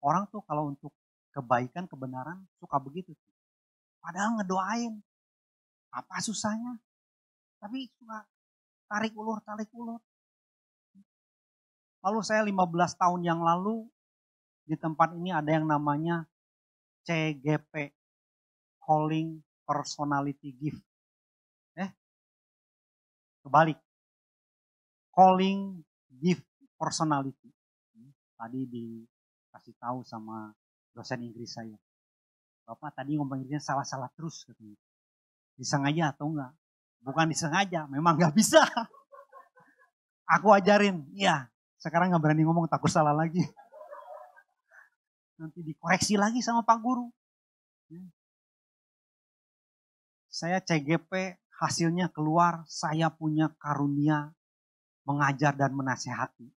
[0.00, 0.94] Orang tuh kalau untuk
[1.34, 3.12] kebaikan, kebenaran suka begitu.
[4.00, 5.02] Padahal ngedoain.
[5.92, 6.78] Apa susahnya?
[7.60, 8.24] Tapi suka
[8.86, 10.00] tarik ulur, tarik ulur.
[12.06, 12.54] Lalu saya 15
[12.94, 13.82] tahun yang lalu
[14.66, 16.26] di tempat ini ada yang namanya
[17.06, 17.90] CGP,
[18.82, 20.82] Calling Personality Gift.
[21.74, 21.90] Eh,
[23.42, 23.78] kebalik.
[25.10, 26.46] Calling Gift
[26.78, 27.50] Personality.
[28.38, 30.54] Tadi dikasih tahu sama
[30.94, 31.74] dosen Inggris saya.
[32.66, 34.78] Bapak tadi ngomong Inggrisnya salah-salah terus katanya.
[35.56, 36.52] Disengaja atau enggak?
[37.00, 38.62] Bukan disengaja, memang nggak bisa.
[40.36, 41.48] Aku ajarin, iya
[41.86, 43.46] sekarang nggak berani ngomong takut salah lagi.
[45.38, 47.06] Nanti dikoreksi lagi sama Pak Guru.
[47.92, 48.02] Ya.
[50.26, 54.34] Saya CGP hasilnya keluar, saya punya karunia
[55.06, 56.50] mengajar dan menasehati.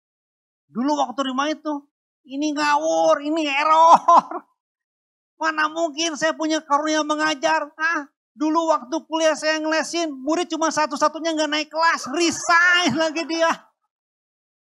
[0.72, 1.84] Dulu waktu rumah itu,
[2.24, 4.48] ini ngawur, ini error.
[5.42, 7.68] Mana mungkin saya punya karunia mengajar.
[7.76, 8.08] Ah,
[8.38, 13.50] dulu waktu kuliah saya ngelesin, murid cuma satu-satunya nggak naik kelas, resign lagi dia.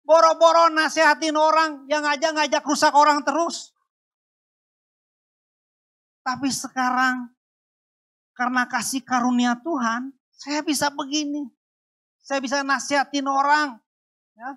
[0.08, 3.76] Boro-boro nasehatin orang yang aja ngajak rusak orang terus.
[6.24, 7.28] Tapi sekarang
[8.32, 11.52] karena kasih karunia Tuhan, saya bisa begini.
[12.24, 13.76] Saya bisa nasihatin orang.
[14.32, 14.56] Ya.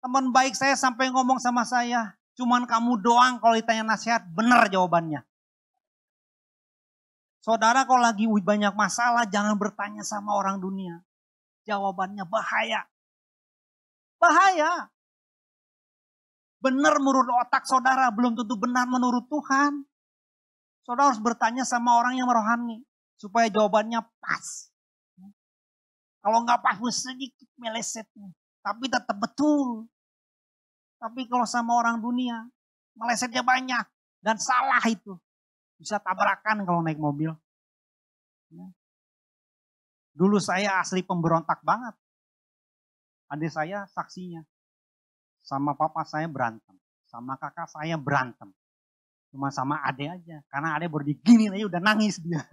[0.00, 5.27] Teman baik saya sampai ngomong sama saya, cuman kamu doang kalau ditanya nasihat, benar jawabannya.
[7.48, 11.00] Saudara kalau lagi banyak masalah, jangan bertanya sama orang dunia.
[11.64, 12.84] Jawabannya bahaya.
[14.20, 14.92] Bahaya.
[16.60, 19.80] Benar menurut otak saudara, belum tentu benar menurut Tuhan.
[20.84, 22.84] Saudara harus bertanya sama orang yang merohani.
[23.16, 24.68] Supaya jawabannya pas.
[26.20, 28.28] Kalau nggak pas, sedikit melesetnya.
[28.60, 29.88] Tapi tetap betul.
[31.00, 32.44] Tapi kalau sama orang dunia,
[32.92, 33.88] melesetnya banyak.
[34.20, 35.16] Dan salah itu.
[35.78, 37.30] Bisa tabrakan kalau naik mobil.
[40.18, 41.94] Dulu saya asli pemberontak banget.
[43.30, 44.42] Adik saya saksinya.
[45.46, 46.74] Sama papa saya berantem.
[47.06, 48.50] Sama kakak saya berantem.
[49.30, 50.42] Cuma sama adik aja.
[50.50, 52.42] Karena adik baru digini aja udah nangis dia.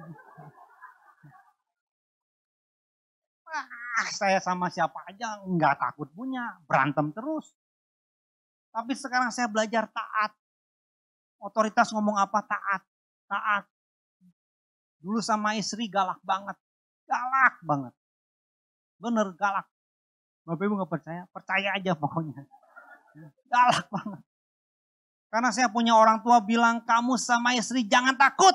[3.95, 6.59] Ah, saya sama siapa aja nggak takut punya.
[6.67, 7.55] Berantem terus.
[8.75, 10.35] Tapi sekarang saya belajar taat.
[11.39, 12.83] Otoritas ngomong apa taat.
[13.25, 13.65] Taat.
[15.01, 16.57] Dulu sama istri galak banget.
[17.05, 17.93] Galak banget.
[18.97, 19.67] Bener galak.
[20.45, 21.21] Bapak Ibu nggak percaya?
[21.29, 22.45] Percaya aja pokoknya.
[23.49, 24.21] Galak banget.
[25.29, 28.53] Karena saya punya orang tua bilang kamu sama istri jangan takut.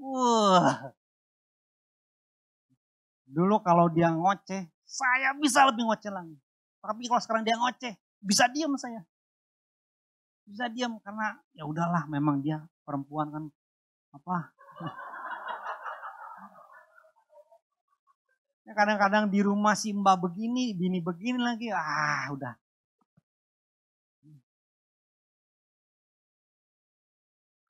[0.00, 0.94] Wah.
[3.26, 6.38] Dulu kalau dia ngoceh, saya bisa lebih ngoceh lagi.
[6.80, 7.92] Tapi kalau sekarang dia ngoceh,
[8.22, 9.02] bisa diam saya.
[10.46, 13.44] Bisa diam karena ya udahlah memang dia perempuan kan
[14.16, 14.56] apa
[18.66, 22.58] Ya, kadang-kadang di rumah si mbak begini, bini begini lagi, ah udah.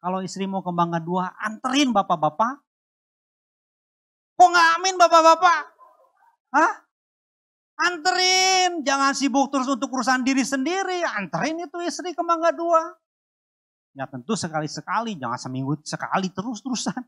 [0.00, 2.64] Kalau istri mau ke Bangga Dua, anterin bapak-bapak.
[4.40, 5.60] Kok nggak amin bapak-bapak?
[6.56, 6.72] Hah?
[7.76, 11.04] Anterin, jangan sibuk terus untuk urusan diri sendiri.
[11.04, 12.88] Anterin itu istri ke Bangga Dua.
[13.96, 17.00] Ya tentu sekali-sekali, jangan seminggu sekali terus-terusan.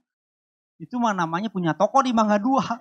[0.80, 2.64] Itu mah namanya punya toko di Bangga Dua.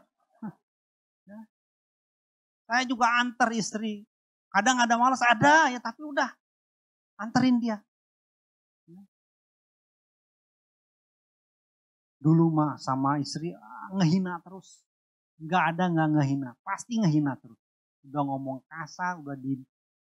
[2.71, 4.07] Saya juga antar istri.
[4.47, 6.31] Kadang ada malas, ada ya tapi udah.
[7.19, 7.83] Anterin dia.
[12.23, 14.87] Dulu mah sama istri ah, ngehina terus.
[15.35, 17.59] Gak ada gak ngehina, pasti ngehina terus.
[18.07, 19.59] Udah ngomong kasar, udah di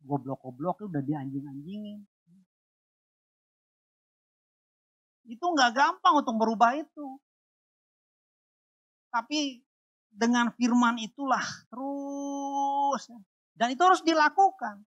[0.03, 1.15] goblok-goblok, udah di
[5.27, 7.19] Itu gak gampang untuk merubah itu.
[9.11, 9.59] Tapi
[10.07, 13.11] dengan firman itulah terus.
[13.53, 14.81] Dan itu harus dilakukan.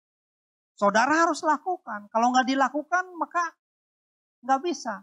[0.76, 2.07] Saudara harus lakukan.
[2.12, 3.43] Kalau nggak dilakukan maka
[4.45, 5.03] nggak bisa.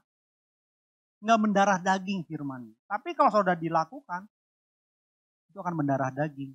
[1.24, 2.70] Nggak mendarah daging firman.
[2.86, 4.28] Tapi kalau saudara dilakukan,
[5.50, 6.52] itu akan mendarah daging.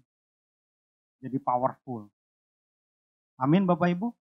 [1.19, 2.07] Jadi powerful.
[3.41, 4.13] Amin Bapak Ibu.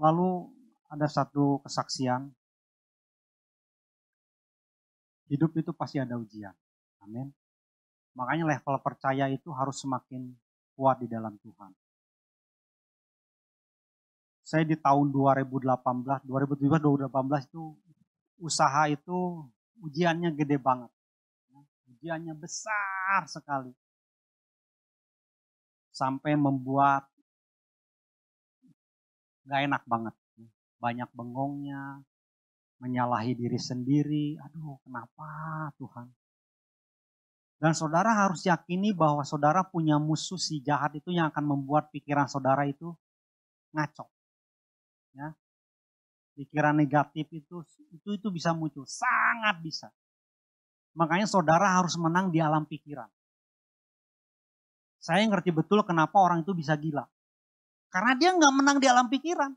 [0.00, 0.48] Lalu
[0.90, 2.34] ada satu kesaksian.
[5.30, 6.52] Hidup itu pasti ada ujian.
[7.06, 7.30] Amin.
[8.18, 10.34] Makanya level percaya itu harus semakin
[10.74, 11.70] kuat di dalam Tuhan.
[14.42, 17.78] Saya di tahun 2018, 2017, 2018 itu
[18.42, 19.46] usaha itu
[19.78, 20.90] ujiannya gede banget.
[21.94, 23.70] Ujiannya besar sekali.
[25.94, 27.06] Sampai membuat
[29.46, 30.14] gak enak banget.
[30.80, 32.00] Banyak bengongnya,
[32.80, 34.40] menyalahi diri sendiri.
[34.40, 35.28] Aduh, kenapa
[35.76, 36.08] Tuhan?
[37.60, 42.24] Dan saudara harus yakini bahwa saudara punya musuh si jahat itu yang akan membuat pikiran
[42.24, 42.96] saudara itu
[43.76, 44.08] ngaco.
[45.12, 45.36] Ya.
[46.40, 47.60] Pikiran negatif itu
[47.92, 49.92] itu itu bisa muncul, sangat bisa.
[50.96, 53.12] Makanya saudara harus menang di alam pikiran.
[54.96, 57.04] Saya ngerti betul kenapa orang itu bisa gila.
[57.92, 59.52] Karena dia nggak menang di alam pikiran.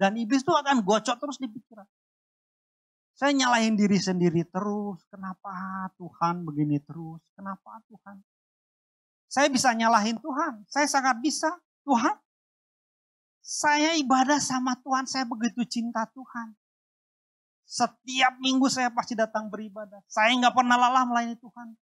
[0.00, 1.84] Dan iblis itu akan gocok terus di pikiran.
[3.12, 5.04] Saya nyalahin diri sendiri terus.
[5.12, 5.52] Kenapa
[6.00, 7.20] Tuhan begini terus?
[7.36, 8.16] Kenapa Tuhan?
[9.28, 10.64] Saya bisa nyalahin Tuhan.
[10.72, 11.52] Saya sangat bisa.
[11.84, 12.16] Tuhan,
[13.44, 15.04] saya ibadah sama Tuhan.
[15.04, 16.56] Saya begitu cinta Tuhan.
[17.68, 20.00] Setiap minggu saya pasti datang beribadah.
[20.08, 21.76] Saya nggak pernah lelah melayani Tuhan.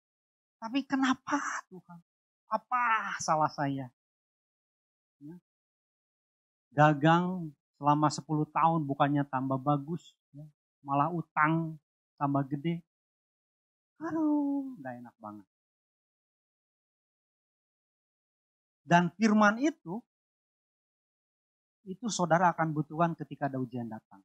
[0.56, 1.36] Tapi kenapa
[1.68, 2.00] Tuhan?
[2.48, 3.92] Apa salah saya?
[5.20, 5.36] Ya.
[6.72, 10.44] Dagang selama 10 tahun bukannya tambah bagus, ya.
[10.84, 11.76] malah utang
[12.16, 12.80] tambah gede.
[14.00, 15.46] Aduh, gak enak banget.
[18.86, 19.98] Dan firman itu,
[21.86, 24.22] itu saudara akan butuhkan ketika ada ujian datang.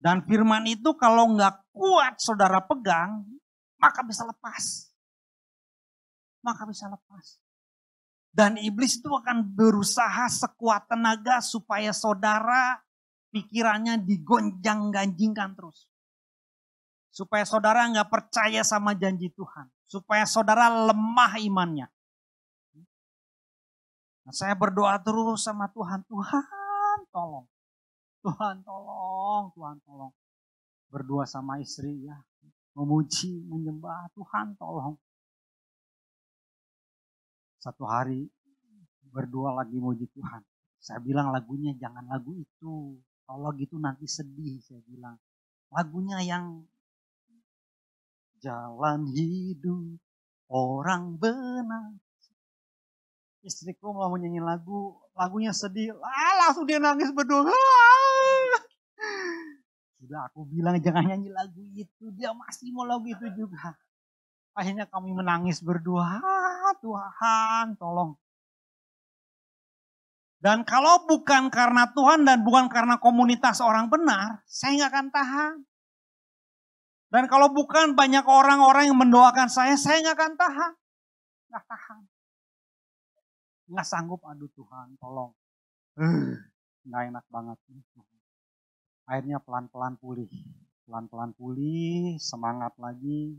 [0.00, 3.20] Dan firman itu kalau nggak kuat saudara pegang,
[3.76, 4.90] maka bisa lepas
[6.44, 7.26] maka bisa lepas.
[8.30, 12.78] Dan iblis itu akan berusaha sekuat tenaga supaya saudara
[13.34, 15.90] pikirannya digonjang-ganjingkan terus.
[17.10, 19.66] Supaya saudara nggak percaya sama janji Tuhan.
[19.90, 21.90] Supaya saudara lemah imannya.
[24.22, 26.06] Nah, saya berdoa terus sama Tuhan.
[26.06, 27.46] Tuhan tolong.
[28.22, 29.44] Tuhan tolong.
[29.58, 30.12] Tuhan tolong.
[30.86, 32.14] Berdua sama istri ya.
[32.78, 34.06] Memuji, menyembah.
[34.14, 34.94] Tuhan tolong.
[37.60, 38.24] Satu hari
[39.12, 40.40] berdua lagi muji Tuhan.
[40.80, 42.96] Saya bilang lagunya jangan lagu itu.
[43.28, 45.20] Kalau gitu nanti sedih saya bilang.
[45.68, 46.64] Lagunya yang
[48.40, 50.00] jalan hidup
[50.48, 52.00] orang benar.
[53.44, 55.92] Istriku mau nyanyi lagu, lagunya sedih.
[56.00, 57.52] Ah, langsung dia nangis berdua.
[60.00, 62.08] Sudah aku bilang jangan nyanyi lagu itu.
[62.16, 63.76] Dia masih mau lagu itu juga.
[64.54, 68.18] Akhirnya kami menangis berdua, ah, Tuhan tolong.
[70.40, 75.54] Dan kalau bukan karena Tuhan dan bukan karena komunitas orang benar, saya nggak akan tahan.
[77.12, 80.72] Dan kalau bukan banyak orang-orang yang mendoakan saya, saya nggak akan tahan.
[81.52, 82.00] Nggak tahan.
[83.68, 85.36] Nggak sanggup, aduh Tuhan, tolong.
[86.88, 87.58] nggak enak banget.
[89.04, 90.30] Akhirnya pelan-pelan pulih.
[90.88, 93.36] Pelan-pelan pulih, semangat lagi.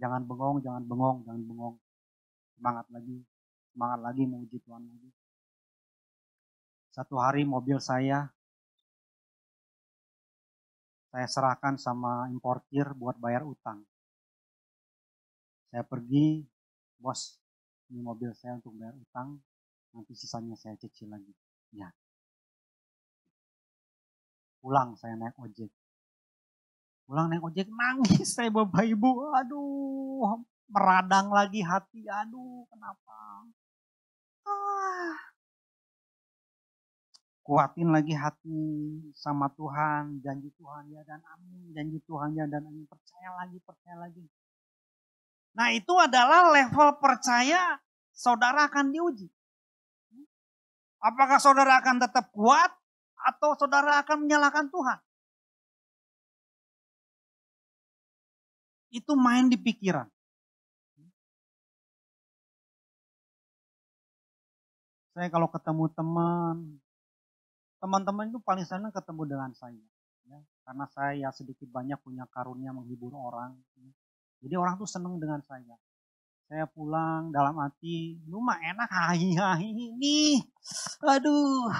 [0.00, 1.76] Jangan bengong, jangan bengong, jangan bengong.
[2.56, 3.16] Semangat lagi,
[3.76, 5.10] semangat lagi memuji Tuhan lagi.
[6.90, 8.32] Satu hari mobil saya,
[11.12, 13.84] saya serahkan sama importir buat bayar utang.
[15.68, 16.48] Saya pergi,
[16.96, 17.36] bos,
[17.92, 19.36] ini mobil saya untuk bayar utang,
[19.92, 21.30] nanti sisanya saya cicil lagi.
[21.76, 21.92] Ya.
[24.64, 25.70] Pulang saya naik ojek
[27.10, 29.34] pulang naik ojek nangis saya bapak ibu.
[29.34, 32.06] Aduh meradang lagi hati.
[32.06, 33.18] Aduh kenapa?
[34.46, 35.18] Ah.
[37.42, 38.62] kuatin lagi hati
[39.10, 42.86] sama Tuhan janji Tuhan ya dan amin janji Tuhan ya dan amin.
[42.86, 44.22] Percaya lagi percaya lagi.
[45.58, 47.74] Nah itu adalah level percaya
[48.14, 49.26] saudara akan diuji.
[51.02, 52.70] Apakah saudara akan tetap kuat
[53.18, 55.09] atau saudara akan menyalahkan Tuhan
[58.90, 60.06] itu main di pikiran.
[65.10, 66.56] Saya kalau ketemu teman,
[67.82, 69.86] teman-teman itu paling senang ketemu dengan saya.
[70.30, 73.58] Ya, karena saya sedikit banyak punya karunia menghibur orang.
[73.74, 73.90] Ya.
[74.46, 75.74] Jadi orang tuh senang dengan saya.
[76.46, 80.42] Saya pulang dalam hati, lu mah enak hahi-hahi nih.
[81.06, 81.70] Aduh.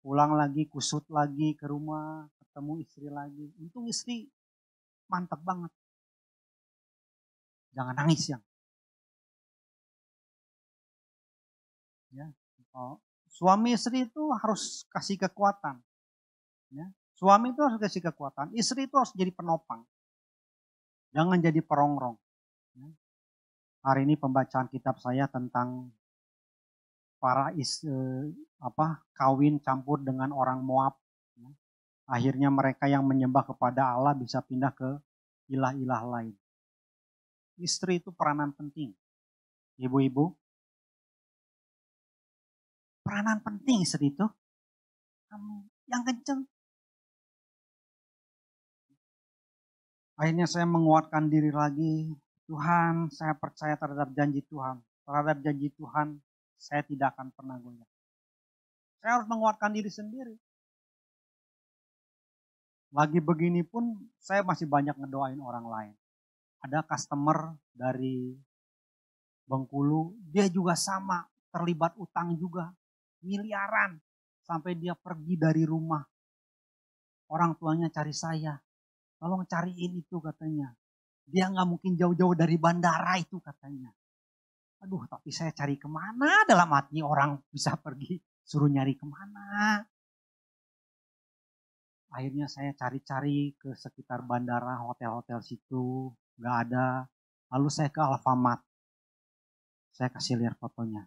[0.00, 3.52] Pulang lagi, kusut lagi ke rumah, ketemu istri lagi.
[3.60, 4.28] Untung istri
[5.10, 5.72] mantap banget.
[7.74, 8.42] Jangan nangis yang.
[12.10, 12.26] Ya,
[12.74, 12.98] oh,
[13.30, 15.78] suami istri itu harus kasih kekuatan.
[16.74, 19.86] Ya, suami itu harus kasih kekuatan, istri itu harus jadi penopang.
[21.14, 22.18] Jangan jadi perongrong.
[22.78, 22.86] Ya.
[23.86, 25.90] Hari ini pembacaan kitab saya tentang
[27.22, 28.26] para is, eh,
[28.62, 30.98] apa kawin campur dengan orang Moab
[32.10, 34.98] Akhirnya mereka yang menyembah kepada Allah bisa pindah ke
[35.46, 36.34] ilah-ilah lain.
[37.54, 38.90] Istri itu peranan penting.
[39.78, 40.34] Ibu-ibu,
[43.06, 44.26] peranan penting istri itu.
[45.30, 45.70] Amin.
[45.86, 46.40] Yang kenceng.
[50.18, 52.10] Akhirnya saya menguatkan diri lagi.
[52.50, 54.82] Tuhan, saya percaya terhadap janji Tuhan.
[55.06, 56.18] Terhadap janji Tuhan,
[56.58, 57.86] saya tidak akan pernah goyah.
[58.98, 60.34] Saya harus menguatkan diri sendiri.
[62.90, 65.94] Lagi begini pun saya masih banyak ngedoain orang lain.
[66.60, 68.34] Ada customer dari
[69.50, 72.70] Bengkulu, dia juga sama, terlibat utang juga,
[73.26, 73.98] miliaran.
[74.46, 76.02] Sampai dia pergi dari rumah.
[77.30, 78.54] Orang tuanya cari saya,
[79.18, 80.70] tolong cariin itu katanya.
[81.26, 83.90] Dia nggak mungkin jauh-jauh dari bandara itu katanya.
[84.86, 89.82] Aduh, tapi saya cari ke mana dalam hati orang bisa pergi suruh nyari ke mana.
[92.10, 96.10] Akhirnya saya cari-cari ke sekitar bandara, hotel-hotel situ,
[96.42, 97.06] nggak ada.
[97.54, 98.62] Lalu saya ke Alfamart.
[99.94, 101.06] Saya kasih lihat fotonya.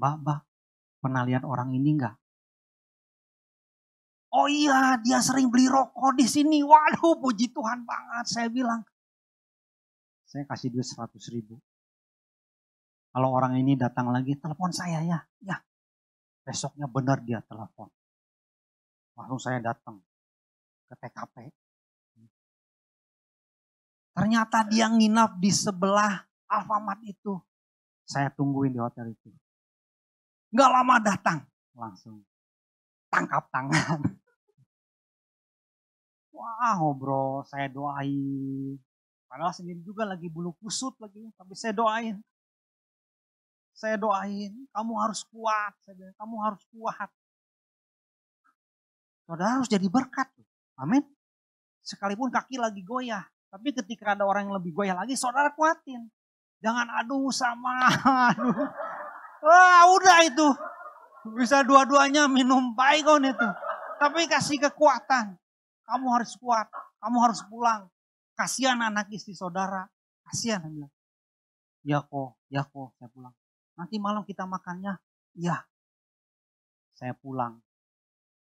[0.00, 0.40] Mbak, mbak,
[1.04, 2.16] pernah lihat orang ini nggak?
[4.32, 6.64] Oh iya, dia sering beli rokok di sini.
[6.64, 8.24] Waduh, puji Tuhan banget.
[8.24, 8.80] Saya bilang,
[10.24, 11.60] saya kasih duit 100 ribu.
[13.12, 15.20] Kalau orang ini datang lagi, telepon saya ya.
[15.44, 15.60] Ya,
[16.48, 17.92] besoknya benar dia telepon.
[19.12, 20.00] Langsung saya datang
[20.92, 21.48] ke TKP.
[24.12, 27.40] Ternyata dia nginap di sebelah Alfamart itu.
[28.04, 29.32] Saya tungguin di hotel itu.
[30.52, 31.48] Gak lama datang.
[31.72, 32.20] Langsung
[33.08, 34.04] tangkap tangan.
[36.36, 38.76] Wah, bro, saya doain.
[39.32, 42.20] Padahal sendiri juga lagi bulu kusut lagi, tapi saya doain.
[43.72, 45.72] Saya doain, kamu harus kuat.
[45.80, 47.08] Saya bilang, kamu harus kuat.
[49.24, 50.28] Saudara harus jadi berkat.
[50.78, 51.02] Amin.
[51.82, 53.22] Sekalipun kaki lagi goyah.
[53.52, 56.08] Tapi ketika ada orang yang lebih goyah lagi, saudara kuatin.
[56.62, 57.90] Jangan aduh sama,
[58.32, 58.54] aduh.
[59.42, 60.48] Wah udah itu.
[61.34, 63.48] Bisa dua-duanya minum baygon itu.
[63.98, 65.36] Tapi kasih kekuatan.
[65.84, 66.70] Kamu harus kuat.
[67.02, 67.90] Kamu harus pulang.
[68.38, 69.86] Kasihan anak istri saudara.
[70.24, 70.62] Kasihan.
[71.82, 73.34] Ya kok, ya kok, saya pulang.
[73.74, 74.96] Nanti malam kita makannya.
[75.34, 75.66] Ya,
[76.94, 77.58] saya pulang.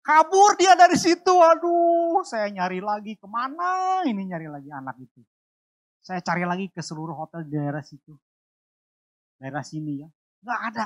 [0.07, 1.35] Kabur dia dari situ.
[1.35, 5.19] Aduh, saya nyari lagi ke mana ini nyari lagi anak itu.
[5.99, 8.15] Saya cari lagi ke seluruh hotel di daerah situ.
[9.35, 10.07] Daerah sini ya.
[10.47, 10.85] Nggak ada.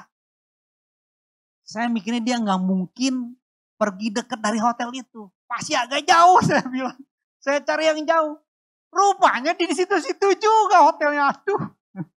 [1.62, 3.38] Saya mikirnya dia nggak mungkin
[3.78, 5.30] pergi dekat dari hotel itu.
[5.46, 6.98] Pasti agak jauh saya bilang.
[7.38, 8.42] Saya cari yang jauh.
[8.90, 11.30] Rupanya di situ-situ juga hotelnya.
[11.30, 11.62] Aduh.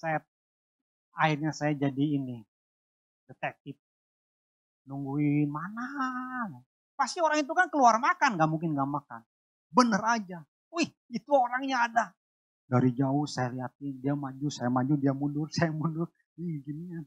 [0.00, 0.20] Saya
[1.16, 2.44] akhirnya saya jadi ini
[3.26, 3.74] detektif.
[4.88, 5.84] Nungguin mana.
[6.96, 9.20] Pasti orang itu kan keluar makan, nggak mungkin nggak makan.
[9.68, 10.38] Bener aja.
[10.72, 12.04] Wih, itu orangnya ada.
[12.68, 16.08] Dari jauh saya liatin, dia maju, saya maju, dia mundur, saya mundur.
[16.40, 17.00] Ih, gini ya.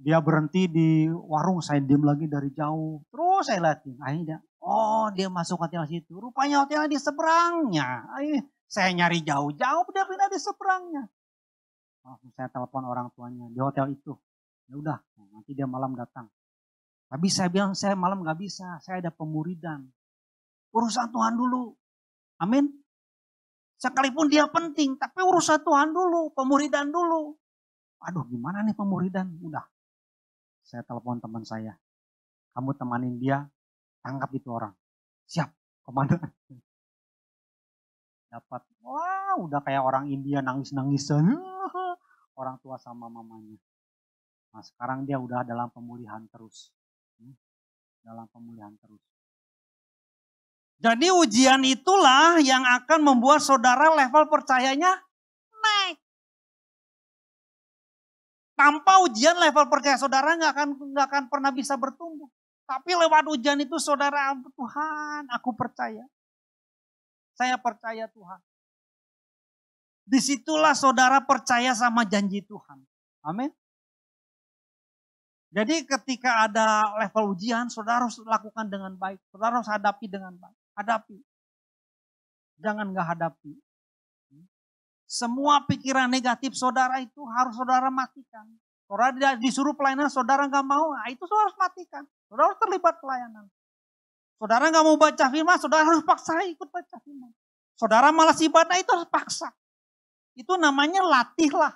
[0.00, 3.04] Dia berhenti di warung, saya diem lagi dari jauh.
[3.12, 6.20] Terus saya liatin, akhirnya Oh, dia masuk hotel situ.
[6.20, 8.04] Rupanya hotelnya di seberangnya.
[8.12, 11.02] Ay, saya nyari jauh-jauh, dia pindah di seberangnya.
[12.04, 14.12] Langsung saya telepon orang tuanya di hotel itu.
[14.68, 14.98] Ya udah,
[15.32, 16.28] nanti dia malam datang.
[17.10, 19.82] Tapi saya bilang saya malam nggak bisa, saya ada pemuridan.
[20.70, 21.74] Urusan Tuhan dulu.
[22.38, 22.70] Amin.
[23.74, 27.34] Sekalipun dia penting, tapi urusan Tuhan dulu, pemuridan dulu.
[28.06, 29.34] Aduh, gimana nih pemuridan?
[29.42, 29.66] Udah.
[30.62, 31.74] Saya telepon teman saya.
[32.54, 33.50] Kamu temanin dia
[34.00, 34.72] Tangkap itu orang.
[35.28, 35.52] Siap,
[35.84, 36.20] komandan.
[38.32, 41.28] Dapat, wah udah kayak orang India nangis-nangisan.
[42.40, 43.60] Orang tua sama mamanya.
[44.56, 46.72] Nah sekarang dia udah dalam pemulihan terus.
[48.00, 49.00] Dalam pemulihan terus.
[50.80, 54.96] Jadi ujian itulah yang akan membuat saudara level percayanya
[55.52, 56.00] naik.
[58.56, 62.32] Tanpa ujian level percaya saudara nggak akan nggak akan pernah bisa bertumbuh.
[62.64, 66.06] Tapi lewat hujan itu saudara, Tuhan aku percaya.
[67.34, 68.40] Saya percaya Tuhan.
[70.06, 72.78] Di situlah saudara percaya sama janji Tuhan.
[73.26, 73.50] Amin.
[75.50, 79.18] Jadi ketika ada level ujian, saudara harus lakukan dengan baik.
[79.34, 80.58] Saudara harus hadapi dengan baik.
[80.78, 81.18] Hadapi.
[82.62, 83.52] Jangan nggak hadapi.
[85.10, 88.46] Semua pikiran negatif saudara itu harus saudara matikan.
[88.86, 92.04] Saudara disuruh pelayanan, saudara nggak mau, nah itu saudara harus matikan.
[92.30, 93.44] Saudara harus terlibat pelayanan.
[94.38, 97.30] Saudara nggak mau baca firman, saudara harus paksa ikut baca firman.
[97.74, 99.50] Saudara malas ibadah itu harus paksa.
[100.38, 101.74] Itu namanya latihlah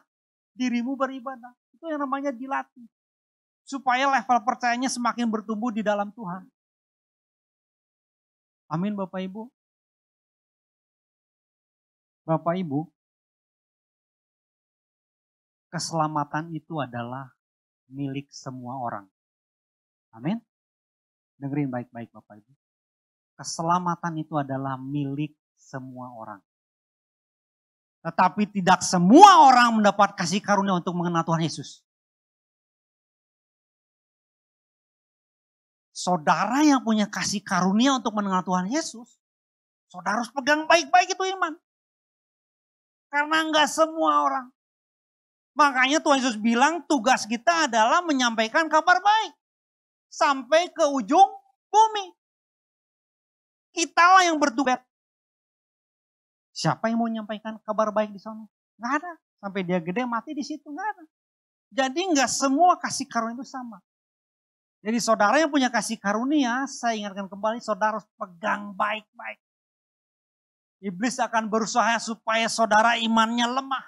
[0.55, 1.51] dirimu beribadah.
[1.74, 2.86] Itu yang namanya dilatih.
[3.65, 6.45] Supaya level percayanya semakin bertumbuh di dalam Tuhan.
[8.69, 9.49] Amin Bapak Ibu.
[12.24, 12.89] Bapak Ibu,
[15.69, 17.28] keselamatan itu adalah
[17.93, 19.05] milik semua orang.
[20.16, 20.41] Amin.
[21.36, 22.53] Dengerin baik-baik Bapak Ibu.
[23.36, 26.41] Keselamatan itu adalah milik semua orang.
[28.01, 31.84] Tetapi tidak semua orang mendapat kasih karunia untuk mengenal Tuhan Yesus.
[35.95, 39.15] Saudara yang punya kasih karunia untuk mengenal Tuhan Yesus,
[39.87, 41.55] saudara harus pegang baik-baik itu iman.
[43.15, 44.51] Karena enggak semua orang.
[45.55, 49.39] Makanya Tuhan Yesus bilang tugas kita adalah menyampaikan kabar baik.
[50.11, 51.31] Sampai ke ujung
[51.71, 52.11] bumi.
[53.71, 54.83] Kitalah yang bertugas.
[56.51, 58.51] Siapa yang mau menyampaikan kabar baik di sana?
[58.83, 59.12] Nggak ada.
[59.39, 61.05] Sampai dia gede mati di situ nggak ada.
[61.71, 63.79] Jadi nggak semua kasih karunia itu sama.
[64.85, 69.40] Jadi saudara yang punya kasih karunia, saya ingatkan kembali saudara harus pegang baik-baik.
[70.85, 73.85] Iblis akan berusaha supaya saudara imannya lemah.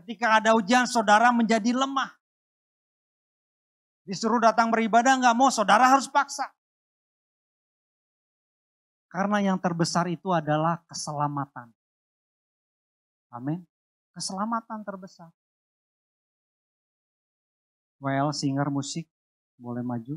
[0.00, 2.08] Ketika ada ujian, saudara menjadi lemah.
[4.08, 6.48] Disuruh datang beribadah, nggak mau, saudara harus paksa.
[9.12, 11.68] Karena yang terbesar itu adalah keselamatan.
[13.28, 13.60] Amin.
[14.16, 15.28] Keselamatan terbesar.
[18.00, 19.04] Well, singer musik
[19.60, 20.16] boleh maju.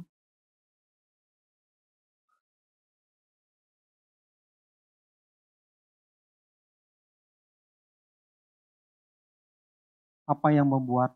[10.24, 11.12] Apa yang membuat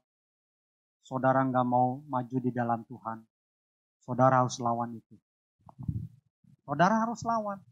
[1.00, 3.24] saudara nggak mau maju di dalam Tuhan?
[4.04, 5.16] Saudara harus lawan itu.
[6.68, 7.64] Saudara harus lawan.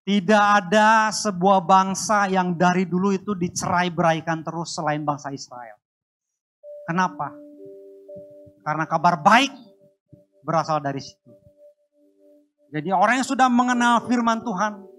[0.00, 5.76] Tidak ada sebuah bangsa yang dari dulu itu dicerai beraikan terus selain bangsa Israel.
[6.88, 7.49] Kenapa?
[8.60, 9.52] Karena kabar baik
[10.44, 11.30] berasal dari situ.
[12.70, 14.90] Jadi orang yang sudah mengenal firman Tuhan,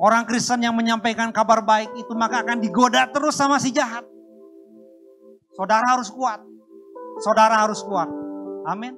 [0.00, 4.00] Orang Kristen yang menyampaikan kabar baik itu maka akan digoda terus sama si jahat.
[5.52, 6.40] Saudara harus kuat.
[7.20, 8.08] Saudara harus kuat.
[8.64, 8.96] Amin.